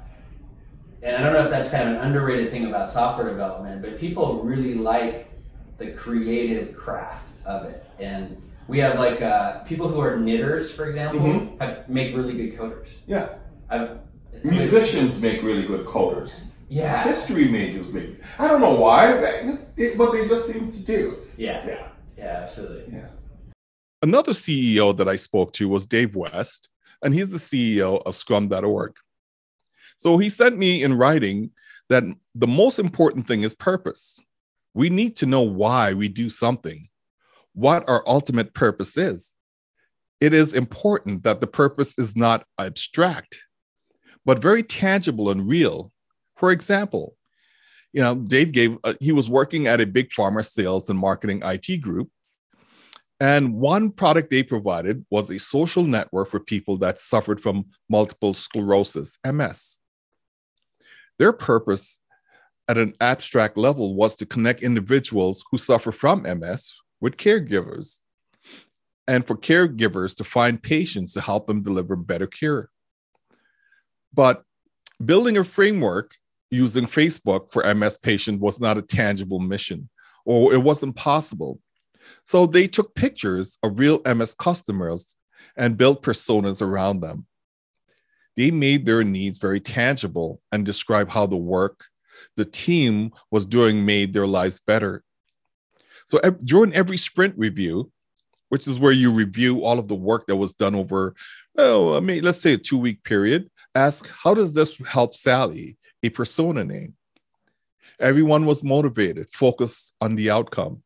and 1.03 1.17
I 1.17 1.23
don't 1.23 1.35
know 1.35 1.45
if 1.45 1.51
that's 1.51 1.69
kind 1.69 1.89
of 1.89 1.97
an 1.97 2.01
underrated 2.01 2.51
thing 2.51 2.65
about 2.67 2.89
software 2.89 3.29
development, 3.29 3.83
but 3.83 3.99
people 3.99 4.43
really 4.43 4.75
like 4.75 5.31
the 5.77 5.93
creative 5.93 6.75
craft 6.75 7.45
of 7.45 7.67
it. 7.67 7.85
And 7.99 8.41
we 8.69 8.79
have 8.79 8.99
like 8.99 9.21
uh, 9.21 9.59
people 9.65 9.89
who 9.89 10.01
are 10.01 10.19
knitters, 10.19 10.71
for 10.71 10.87
example, 10.87 11.21
mm-hmm. 11.21 11.59
have, 11.59 11.89
make 11.89 12.17
really 12.17 12.35
good 12.35 12.59
coders. 12.59 12.89
Yeah. 13.07 13.35
I've, 13.69 13.99
Musicians 14.45 15.21
make 15.21 15.43
really 15.43 15.67
good 15.67 15.87
coders. 15.87 16.41
Yeah. 16.69 17.03
History 17.05 17.49
majors 17.49 17.93
make. 17.93 18.21
I 18.39 18.47
don't 18.47 18.61
know 18.61 18.75
why, 18.75 19.13
but 19.15 20.13
they 20.13 20.29
just 20.29 20.49
seem 20.49 20.71
to 20.71 20.85
do. 20.85 21.19
Yeah. 21.37 21.67
Yeah. 21.67 21.89
Yeah, 22.17 22.41
absolutely. 22.43 22.95
Yeah. 22.95 23.09
Another 24.03 24.33
CEO 24.33 24.97
that 24.97 25.09
I 25.09 25.17
spoke 25.17 25.53
to 25.55 25.69
was 25.69 25.87
Dave 25.87 26.15
West, 26.15 26.69
and 27.03 27.15
he's 27.15 27.31
the 27.31 27.39
CEO 27.39 28.03
of 28.05 28.15
Scrum.org. 28.15 28.97
So 29.99 30.19
he 30.19 30.29
sent 30.29 30.59
me 30.59 30.83
in 30.83 30.99
writing 30.99 31.51
that 31.89 32.05
the 32.35 32.47
most 32.47 32.79
important 32.79 33.27
thing 33.27 33.43
is 33.43 33.55
purpose. 33.55 34.21
We 34.75 34.91
need 34.91 35.17
to 35.17 35.27
know 35.27 35.43
why 35.43 35.95
we 35.95 36.09
do 36.09 36.29
something, 36.29 36.89
what 37.55 37.89
our 37.89 38.03
ultimate 38.07 38.53
purpose 38.55 38.97
is. 38.97 39.35
It 40.21 40.35
is 40.35 40.53
important 40.55 41.23
that 41.25 41.41
the 41.41 41.47
purpose 41.47 41.99
is 41.99 42.17
not 42.17 42.47
abstract, 42.59 43.39
but 44.25 44.41
very 44.41 44.63
tangible 44.63 45.31
and 45.31 45.49
real. 45.49 45.93
For 46.37 46.51
example, 46.51 47.17
you 47.93 48.03
know, 48.03 48.17
Dave 48.17 48.53
gave, 48.53 48.77
uh, 48.85 48.95
he 49.01 49.13
was 49.13 49.31
working 49.31 49.67
at 49.67 49.81
a 49.81 49.87
big 49.87 50.11
pharma 50.11 50.45
sales 50.45 50.91
and 50.91 50.99
marketing 50.99 51.43
IT 51.45 51.81
group. 51.81 52.11
And 53.21 53.55
one 53.55 53.91
product 53.91 54.31
they 54.31 54.43
provided 54.43 55.07
was 55.11 55.31
a 55.31 55.39
social 55.39 55.85
network 55.85 56.29
for 56.29 56.41
people 56.41 56.77
that 56.79 56.99
suffered 56.99 57.41
from 57.41 57.67
multiple 57.89 58.35
sclerosis, 58.35 59.17
MS. 59.25 59.79
Their 61.19 61.33
purpose 61.33 62.01
at 62.69 62.79
an 62.79 62.95
abstract 63.01 63.57
level 63.57 63.95
was 63.95 64.17
to 64.17 64.27
connect 64.27 64.63
individuals 64.63 65.45
who 65.51 65.59
suffer 65.59 65.93
from 65.93 66.23
MS 66.23 66.75
with 67.01 67.17
caregivers 67.17 68.01
and 69.07 69.27
for 69.27 69.37
caregivers 69.37 70.17
to 70.17 70.25
find 70.25 70.63
patients 70.63 71.13
to 71.13 71.21
help 71.21 71.47
them 71.47 71.63
deliver 71.63 71.95
better 71.95 72.27
care. 72.27 72.71
But 74.15 74.43
building 75.05 75.37
a 75.37 75.45
framework 75.45 76.15
using 76.51 76.87
Facebook 76.87 77.51
for 77.51 77.75
MS 77.75 77.97
patient 77.99 78.41
was 78.41 78.61
not 78.61 78.79
a 78.79 78.83
tangible 78.83 79.41
mission, 79.41 79.89
or 80.25 80.55
it 80.55 80.63
wasn't 80.63 80.97
possible. 80.97 81.59
So 82.25 82.47
they 82.47 82.67
took 82.67 82.95
pictures 82.95 83.59
of 83.63 83.79
real 83.79 84.01
MS 84.07 84.35
customers 84.35 85.17
and 85.57 85.77
built 85.77 86.03
personas 86.03 86.63
around 86.63 87.01
them. 87.01 87.27
They 88.37 88.51
made 88.51 88.85
their 88.85 89.05
needs 89.05 89.39
very 89.39 89.61
tangible 89.61 90.41
and 90.51 90.67
described 90.67 91.13
how 91.13 91.27
the 91.27 91.37
work 91.37 91.85
the 92.37 92.45
team 92.45 93.13
was 93.31 93.47
doing 93.47 93.85
made 93.85 94.13
their 94.13 94.27
lives 94.27 94.61
better. 94.61 95.03
So 96.07 96.21
during 96.43 96.73
every 96.75 96.97
sprint 96.97 97.35
review, 97.37 97.91
which 98.49 98.67
is 98.69 98.79
where 98.79 98.93
you 98.93 99.11
review 99.11 99.65
all 99.65 99.79
of 99.79 99.89
the 99.89 99.95
work 99.95 100.27
that 100.27 100.37
was 100.37 100.55
done 100.55 100.75
over, 100.75 101.15
oh, 101.59 101.97
I 101.97 102.01
mean, 102.01 102.23
let's 102.23 102.41
say 102.41 102.55
a 102.55 102.59
two 102.59 102.79
week 102.79 103.03
period, 103.05 103.51
ask, 103.75 104.09
how 104.09 104.35
does 104.35 104.55
this 104.55 104.77
help 104.87 105.15
Sally, 105.15 105.77
a 106.03 106.11
persona 106.11 106.65
name? 106.65 106.95
Everyone 108.01 108.47
was 108.47 108.65
motivated, 108.65 109.31
focused 109.31 109.95
on 110.01 110.17
the 110.17 110.31
outcome 110.31 110.83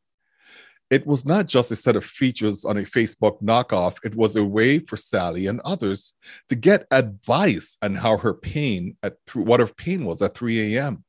it 0.91 1.07
was 1.07 1.27
not 1.27 1.47
just 1.47 1.71
a 1.71 1.77
set 1.77 1.97
of 1.97 2.05
features 2.05 2.65
on 2.65 2.79
a 2.79 2.83
Facebook 2.83 3.43
knockoff, 3.43 3.97
it 4.05 4.15
was 4.15 4.37
a 4.37 4.45
way 4.45 4.79
for 4.79 4.97
Sally 4.97 5.47
and 5.47 5.61
others 5.61 6.15
to 6.49 6.55
get 6.55 6.87
advice 6.91 7.77
on 7.83 7.95
how 7.95 8.17
her 8.17 8.33
pain 8.33 8.97
at 9.03 9.17
what 9.35 9.61
her 9.61 9.67
pain 9.67 10.07
was 10.07 10.23
at 10.23 10.35
3 10.35 10.77
a.m. 10.77 11.05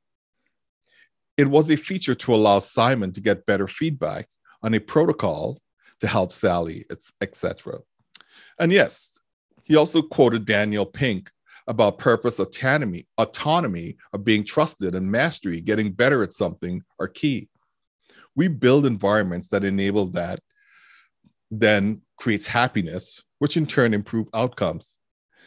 It 1.38 1.48
was 1.48 1.72
a 1.72 1.78
feature 1.78 2.16
to 2.16 2.36
allow 2.36 2.60
Simon 2.60 3.14
to 3.14 3.22
get 3.22 3.46
better 3.46 3.68
feedback 3.68 4.28
on 4.62 4.74
a 4.74 4.80
protocol 4.80 5.58
to 6.02 6.08
help 6.08 6.34
Sally, 6.34 6.86
etc. 7.22 7.80
And 8.60 8.74
yes, 8.74 9.20
he 9.64 9.78
also 9.78 10.02
quoted 10.02 10.44
Daniel 10.44 10.86
Pink 10.86 11.32
about 11.70 12.00
purpose 12.00 12.40
autonomy, 12.40 13.08
autonomy 13.20 13.96
of 14.12 14.26
being 14.26 14.44
trusted 14.44 14.96
and 14.96 15.10
mastery, 15.10 15.62
getting 15.62 15.92
better 15.92 16.24
at 16.24 16.34
something 16.34 16.84
are 17.00 17.08
key. 17.08 17.48
We 18.36 18.48
build 18.48 18.88
environments 18.88 19.50
that 19.50 19.64
enable 19.64 20.08
that 20.08 20.40
then 21.52 22.02
creates 22.18 22.48
happiness 22.48 23.24
which 23.38 23.56
in 23.56 23.66
turn 23.66 23.94
improve 23.94 24.28
outcomes. 24.34 24.98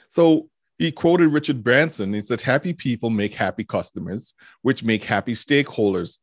So 0.08 0.48
he 0.78 0.90
quoted 0.90 1.28
richard 1.28 1.62
branson. 1.62 2.14
He 2.14 2.22
said 2.22 2.40
happy 2.40 2.72
people 2.72 3.10
make 3.10 3.34
happy 3.34 3.64
customers 3.64 4.32
which 4.62 4.82
make 4.82 5.04
happy 5.04 5.34
stakeholders. 5.34 6.18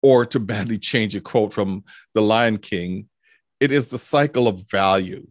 Or 0.00 0.24
to 0.26 0.38
badly 0.38 0.78
change 0.78 1.16
a 1.16 1.20
quote 1.20 1.52
from 1.52 1.82
the 2.14 2.22
lion 2.22 2.58
king 2.58 3.08
it 3.58 3.72
is 3.72 3.88
the 3.88 3.98
cycle 3.98 4.46
of 4.46 4.70
value. 4.70 5.26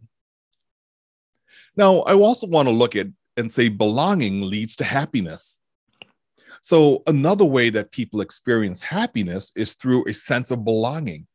Now 1.76 2.00
i 2.00 2.14
also 2.14 2.48
want 2.48 2.68
to 2.68 2.74
look 2.74 2.96
at 2.96 3.08
and 3.38 3.52
say 3.52 3.70
belonging 3.70 4.42
leads 4.42 4.76
to 4.78 4.84
happiness 4.84 5.62
so, 6.62 7.04
another 7.08 7.46
way 7.46 7.70
that 7.70 7.92
people 7.92 8.22
experience 8.22 8.84
happiness 8.84 9.52
is 9.56 9.76
through 9.76 10.06
a 10.06 10.14
sense 10.14 10.52
of 10.52 10.66
belonging. 10.66 11.28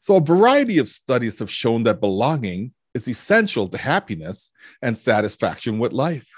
So, 0.00 0.16
a 0.16 0.20
variety 0.20 0.78
of 0.78 0.88
studies 0.88 1.38
have 1.38 1.50
shown 1.50 1.82
that 1.84 2.00
belonging 2.00 2.72
is 2.94 3.08
essential 3.08 3.68
to 3.68 3.78
happiness 3.78 4.52
and 4.82 4.96
satisfaction 4.96 5.78
with 5.78 5.92
life. 5.92 6.28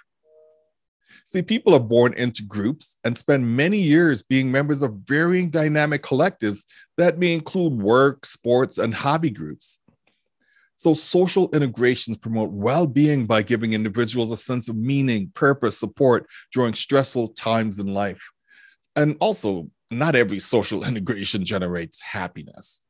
See, 1.26 1.42
people 1.42 1.74
are 1.74 1.80
born 1.80 2.14
into 2.14 2.42
groups 2.44 2.98
and 3.04 3.18
spend 3.18 3.46
many 3.46 3.78
years 3.78 4.22
being 4.22 4.50
members 4.50 4.82
of 4.82 4.94
varying 5.04 5.50
dynamic 5.50 6.02
collectives 6.02 6.64
that 6.96 7.18
may 7.18 7.34
include 7.34 7.74
work, 7.74 8.24
sports, 8.24 8.78
and 8.78 8.94
hobby 8.94 9.30
groups. 9.30 9.78
So, 10.76 10.92
social 10.92 11.48
integrations 11.52 12.18
promote 12.18 12.52
well 12.52 12.86
being 12.86 13.26
by 13.26 13.42
giving 13.42 13.72
individuals 13.72 14.30
a 14.30 14.36
sense 14.36 14.68
of 14.68 14.76
meaning, 14.76 15.32
purpose, 15.34 15.78
support 15.78 16.26
during 16.52 16.74
stressful 16.74 17.28
times 17.28 17.78
in 17.78 17.86
life. 17.86 18.30
And 18.94 19.16
also, 19.20 19.70
not 19.90 20.14
every 20.14 20.38
social 20.38 20.84
integration 20.88 21.44
generates 21.44 22.00
happiness. 22.02 22.82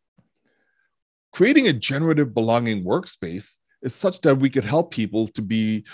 Creating 1.33 1.69
a 1.69 1.73
generative 1.73 2.35
belonging 2.35 2.85
workspace 2.85 3.59
is 3.83 3.95
such 3.95 4.21
that 4.23 4.37
we 4.37 4.51
could 4.51 4.65
help 4.65 4.91
people 4.91 5.29
to 5.29 5.43
be 5.43 5.85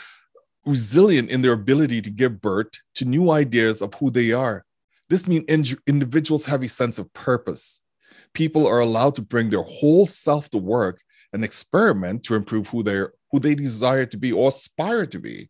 resilient 0.64 1.30
in 1.30 1.42
their 1.42 1.52
ability 1.52 2.00
to 2.00 2.10
give 2.10 2.40
birth 2.40 2.68
to 2.94 3.04
new 3.04 3.30
ideas 3.30 3.82
of 3.82 3.92
who 3.94 4.10
they 4.10 4.32
are. 4.32 4.64
This 5.10 5.26
means 5.26 5.44
in- 5.48 5.78
individuals 5.86 6.46
have 6.46 6.62
a 6.62 6.68
sense 6.68 6.98
of 6.98 7.12
purpose. 7.12 7.80
People 8.34 8.66
are 8.66 8.80
allowed 8.80 9.14
to 9.16 9.22
bring 9.22 9.50
their 9.50 9.62
whole 9.62 10.06
self 10.06 10.48
to 10.50 10.58
work 10.58 11.00
and 11.32 11.44
experiment 11.44 12.24
to 12.24 12.34
improve 12.34 12.68
who 12.68 12.82
they 12.82 13.04
who 13.30 13.40
they 13.40 13.54
desire 13.54 14.06
to 14.06 14.16
be 14.16 14.32
or 14.32 14.48
aspire 14.48 15.06
to 15.06 15.18
be. 15.18 15.48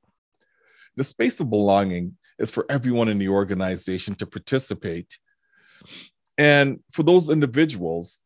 The 0.97 1.05
space 1.05 1.40
of 1.40 1.51
belonging 1.51 2.16
is 2.38 2.51
for 2.51 2.66
everyone 2.68 3.09
in 3.09 3.18
the 3.18 3.29
organization 3.29 4.14
to 4.16 4.27
participate. 4.27 5.18
And 6.38 6.81
for 6.92 7.03
those 7.03 7.29
individuals 7.29 8.21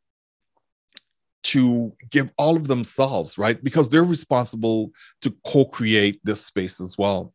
to 1.44 1.94
give 2.10 2.30
all 2.36 2.56
of 2.56 2.66
themselves, 2.66 3.38
right? 3.38 3.62
Because 3.62 3.88
they're 3.88 4.04
responsible 4.04 4.90
to 5.22 5.34
co 5.46 5.64
create 5.64 6.20
this 6.24 6.44
space 6.44 6.80
as 6.80 6.98
well. 6.98 7.32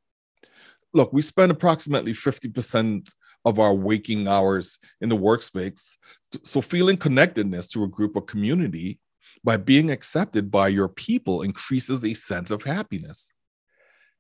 Look, 0.94 1.14
we 1.14 1.22
spend 1.22 1.52
approximately 1.52 2.14
50% 2.14 3.14
of 3.46 3.60
our 3.60 3.74
waking 3.74 4.28
hours 4.28 4.78
in 5.02 5.10
the 5.10 5.18
workspace. 5.18 5.96
So, 6.44 6.62
feeling 6.62 6.98
connectedness 6.98 7.68
to 7.70 7.84
a 7.84 7.88
group 7.88 8.16
or 8.16 8.22
community 8.22 9.00
by 9.44 9.58
being 9.58 9.92
accepted 9.92 10.52
by 10.52 10.68
your 10.68 10.88
people 10.88 11.42
increases 11.42 12.06
a 12.06 12.14
sense 12.14 12.52
of 12.52 12.64
happiness. 12.64 13.32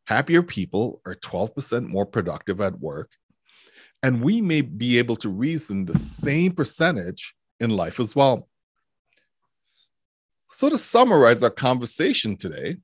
Happier 0.07 0.41
people 0.41 1.01
are 1.05 1.15
12% 1.15 1.87
more 1.87 2.05
productive 2.05 2.59
at 2.59 2.79
work, 2.79 3.11
and 4.01 4.21
we 4.21 4.41
may 4.41 4.61
be 4.61 4.97
able 4.97 5.15
to 5.17 5.29
reason 5.29 5.85
the 5.85 5.97
same 5.97 6.51
percentage 6.51 7.35
in 7.59 7.69
life 7.69 7.99
as 7.99 8.15
well. 8.15 8.49
So, 10.49 10.69
to 10.69 10.77
summarize 10.77 11.43
our 11.43 11.49
conversation 11.49 12.35
today, 12.35 12.77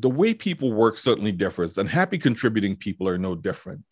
the 0.00 0.10
way 0.10 0.34
people 0.34 0.72
work 0.72 0.98
certainly 0.98 1.32
differs, 1.32 1.78
and 1.78 1.88
happy 1.88 2.18
contributing 2.18 2.76
people 2.76 3.08
are 3.08 3.18
no 3.18 3.34
different. 3.34 3.84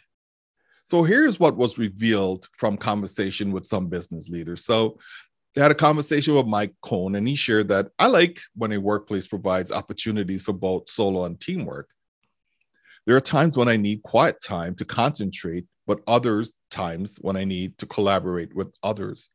So 0.84 1.02
here's 1.02 1.38
what 1.38 1.56
was 1.56 1.76
revealed 1.76 2.48
from 2.52 2.76
conversation 2.76 3.52
with 3.52 3.66
some 3.66 3.88
business 3.88 4.28
leaders. 4.30 4.64
So 4.64 4.98
they 5.54 5.60
had 5.60 5.70
a 5.70 5.74
conversation 5.74 6.34
with 6.34 6.46
Mike 6.46 6.74
Cohn, 6.82 7.14
and 7.16 7.28
he 7.28 7.34
shared 7.34 7.68
that 7.68 7.88
I 7.98 8.06
like 8.06 8.40
when 8.54 8.72
a 8.72 8.80
workplace 8.80 9.26
provides 9.26 9.72
opportunities 9.72 10.42
for 10.42 10.52
both 10.52 10.88
solo 10.88 11.24
and 11.24 11.38
teamwork. 11.38 11.88
There 13.06 13.16
are 13.16 13.20
times 13.20 13.56
when 13.56 13.68
I 13.68 13.76
need 13.76 14.02
quiet 14.02 14.36
time 14.42 14.74
to 14.76 14.84
concentrate, 14.84 15.66
but 15.86 16.00
others 16.06 16.52
times 16.70 17.16
when 17.20 17.36
I 17.36 17.44
need 17.44 17.76
to 17.78 17.86
collaborate 17.86 18.54
with 18.54 18.68
others. 18.82 19.30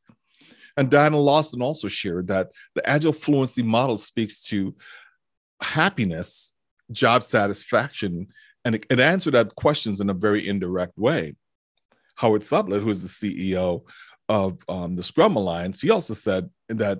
And 0.77 0.89
Diana 0.89 1.17
Larsen 1.17 1.61
also 1.61 1.87
shared 1.87 2.27
that 2.27 2.49
the 2.73 2.87
Agile 2.87 3.13
Fluency 3.13 3.63
model 3.63 3.97
speaks 3.97 4.43
to 4.47 4.75
happiness, 5.61 6.55
job 6.91 7.23
satisfaction, 7.23 8.27
and 8.65 8.75
it, 8.75 8.99
answered 8.99 9.33
that 9.33 9.55
questions 9.55 10.01
in 10.01 10.09
a 10.09 10.13
very 10.13 10.47
indirect 10.47 10.97
way. 10.97 11.35
Howard 12.15 12.41
Sublett, 12.41 12.81
who 12.81 12.89
is 12.89 13.01
the 13.01 13.43
CEO 13.43 13.83
of 14.29 14.59
um, 14.69 14.95
the 14.95 15.03
Scrum 15.03 15.35
Alliance, 15.35 15.81
he 15.81 15.89
also 15.89 16.13
said 16.13 16.49
that 16.69 16.99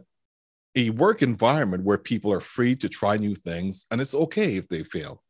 a 0.76 0.90
work 0.92 1.22
environment 1.22 1.84
where 1.84 1.98
people 1.98 2.32
are 2.34 2.40
free 2.40 2.76
to 2.76 2.90
try 2.90 3.18
new 3.18 3.36
things 3.36 3.86
and 3.92 4.02
it's 4.02 4.16
okay 4.16 4.58
if 4.58 4.68
they 4.68 4.84
fail. 4.84 5.22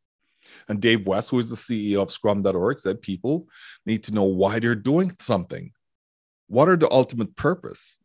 And 0.68 0.82
Dave 0.82 1.06
West, 1.06 1.32
who 1.32 1.40
is 1.40 1.50
the 1.50 1.56
CEO 1.56 2.02
of 2.02 2.12
Scrum.org, 2.12 2.80
said 2.80 3.02
people 3.02 3.48
need 3.86 4.04
to 4.06 4.14
know 4.14 4.24
why 4.24 4.60
they're 4.60 4.76
doing 4.76 5.12
something. 5.20 5.72
What 6.48 6.70
are 6.70 6.78
the 6.78 6.92
ultimate 6.92 7.36
purpose? 7.36 7.96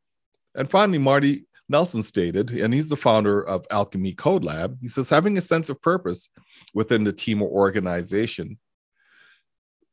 And 0.55 0.71
finally, 0.71 0.99
Marty 0.99 1.47
Nelson 1.69 2.03
stated, 2.03 2.51
and 2.51 2.73
he's 2.73 2.89
the 2.89 2.97
founder 2.97 3.47
of 3.47 3.67
Alchemy 3.71 4.15
Code 4.15 4.45
Lab, 4.45 4.79
he 4.81 4.89
says, 4.89 5.11
having 5.11 5.37
a 5.37 5.43
sense 5.43 5.69
of 5.69 5.81
purpose 5.83 6.31
within 6.73 7.05
the 7.05 7.13
team 7.13 7.43
or 7.43 7.49
organization 7.49 8.59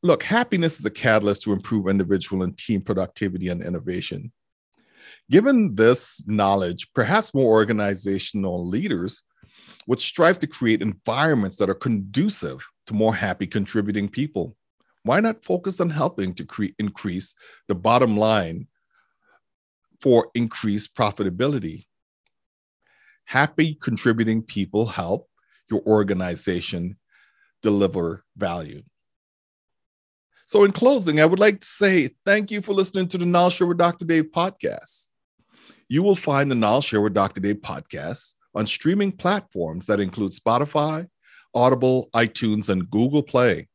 look, 0.06 0.22
happiness 0.22 0.78
is 0.78 0.86
a 0.86 0.90
catalyst 0.90 1.42
to 1.42 1.52
improve 1.52 1.88
individual 1.88 2.42
and 2.42 2.56
team 2.56 2.80
productivity 2.80 3.48
and 3.48 3.62
innovation. 3.62 4.32
Given 5.30 5.74
this 5.74 6.22
knowledge, 6.26 6.92
perhaps 6.94 7.34
more 7.34 7.52
organizational 7.52 8.66
leaders 8.66 9.22
would 9.86 10.00
strive 10.00 10.38
to 10.40 10.46
create 10.46 10.82
environments 10.82 11.56
that 11.56 11.70
are 11.70 11.74
conducive 11.74 12.64
to 12.86 12.94
more 12.94 13.14
happy 13.14 13.46
contributing 13.46 14.08
people. 14.08 14.56
Why 15.02 15.20
not 15.20 15.44
focus 15.44 15.80
on 15.80 15.90
helping 15.90 16.34
to 16.34 16.44
cre- 16.44 16.76
increase 16.78 17.34
the 17.68 17.74
bottom 17.74 18.16
line 18.16 18.68
for 20.00 20.30
increased 20.34 20.94
profitability? 20.94 21.86
Happy 23.24 23.74
contributing 23.74 24.42
people 24.42 24.86
help 24.86 25.28
your 25.70 25.82
organization 25.86 26.96
deliver 27.62 28.24
value. 28.36 28.82
So, 30.46 30.62
in 30.62 30.70
closing, 30.70 31.20
I 31.20 31.26
would 31.26 31.40
like 31.40 31.58
to 31.58 31.66
say 31.66 32.10
thank 32.24 32.52
you 32.52 32.60
for 32.60 32.72
listening 32.72 33.08
to 33.08 33.18
the 33.18 33.26
Knowledge 33.26 33.54
Share 33.54 33.66
with 33.66 33.78
Dr. 33.78 34.04
Dave 34.04 34.30
podcast. 34.30 35.10
You 35.88 36.04
will 36.04 36.14
find 36.14 36.48
the 36.48 36.54
Knowledge 36.54 36.84
Share 36.84 37.00
with 37.00 37.14
Dr. 37.14 37.40
Dave 37.40 37.56
podcast 37.56 38.36
on 38.54 38.64
streaming 38.64 39.10
platforms 39.10 39.86
that 39.86 39.98
include 39.98 40.32
Spotify, 40.32 41.08
Audible, 41.52 42.10
iTunes, 42.14 42.68
and 42.68 42.88
Google 42.90 43.24
Play. 43.24 43.66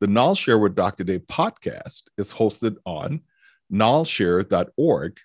The 0.00 0.06
Knowledge 0.08 0.38
Share 0.38 0.58
with 0.58 0.74
Dr. 0.74 1.04
Dave 1.04 1.22
podcast 1.22 2.02
is 2.18 2.32
hosted 2.32 2.76
on 2.84 3.22
knowledgeshare.org. 3.72 5.18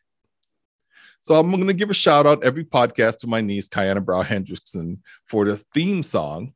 So 1.21 1.35
I'm 1.35 1.51
going 1.51 1.67
to 1.67 1.73
give 1.73 1.89
a 1.89 1.93
shout 1.93 2.25
out 2.25 2.43
every 2.43 2.63
podcast 2.63 3.17
to 3.17 3.27
my 3.27 3.41
niece, 3.41 3.67
Kiana 3.67 4.03
Brow 4.03 4.23
Hendrickson, 4.23 4.99
for 5.25 5.45
the 5.45 5.57
theme 5.73 6.01
song. 6.01 6.53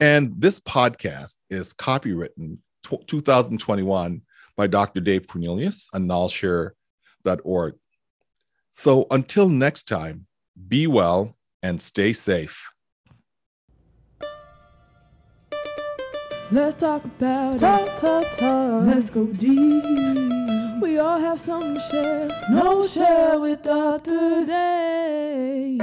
And 0.00 0.34
this 0.36 0.58
podcast 0.58 1.36
is 1.50 1.72
copywritten 1.72 2.58
2021 3.06 4.22
by 4.56 4.66
Dr. 4.66 5.00
Dave 5.00 5.28
Cornelius 5.28 5.88
on 5.94 6.08
knowledgeshare.org. 6.08 7.74
So 8.70 9.06
until 9.10 9.48
next 9.48 9.84
time, 9.84 10.26
be 10.68 10.88
well 10.88 11.36
and 11.62 11.80
stay 11.80 12.12
safe. 12.12 12.70
Let's 16.50 16.74
talk 16.76 17.04
about 17.04 17.58
talk, 17.58 17.88
it. 17.88 17.98
talk, 17.98 18.32
talk. 18.36 18.84
Let's 18.84 19.10
go 19.10 19.26
deep. 19.26 20.33
We 20.80 20.98
all 20.98 21.18
have 21.18 21.40
something 21.40 21.74
to 21.74 21.80
share. 21.80 22.28
Knowledge 22.50 22.90
share 22.90 23.38
with 23.38 23.62
Dr. 23.62 24.44
Dave. 24.46 25.80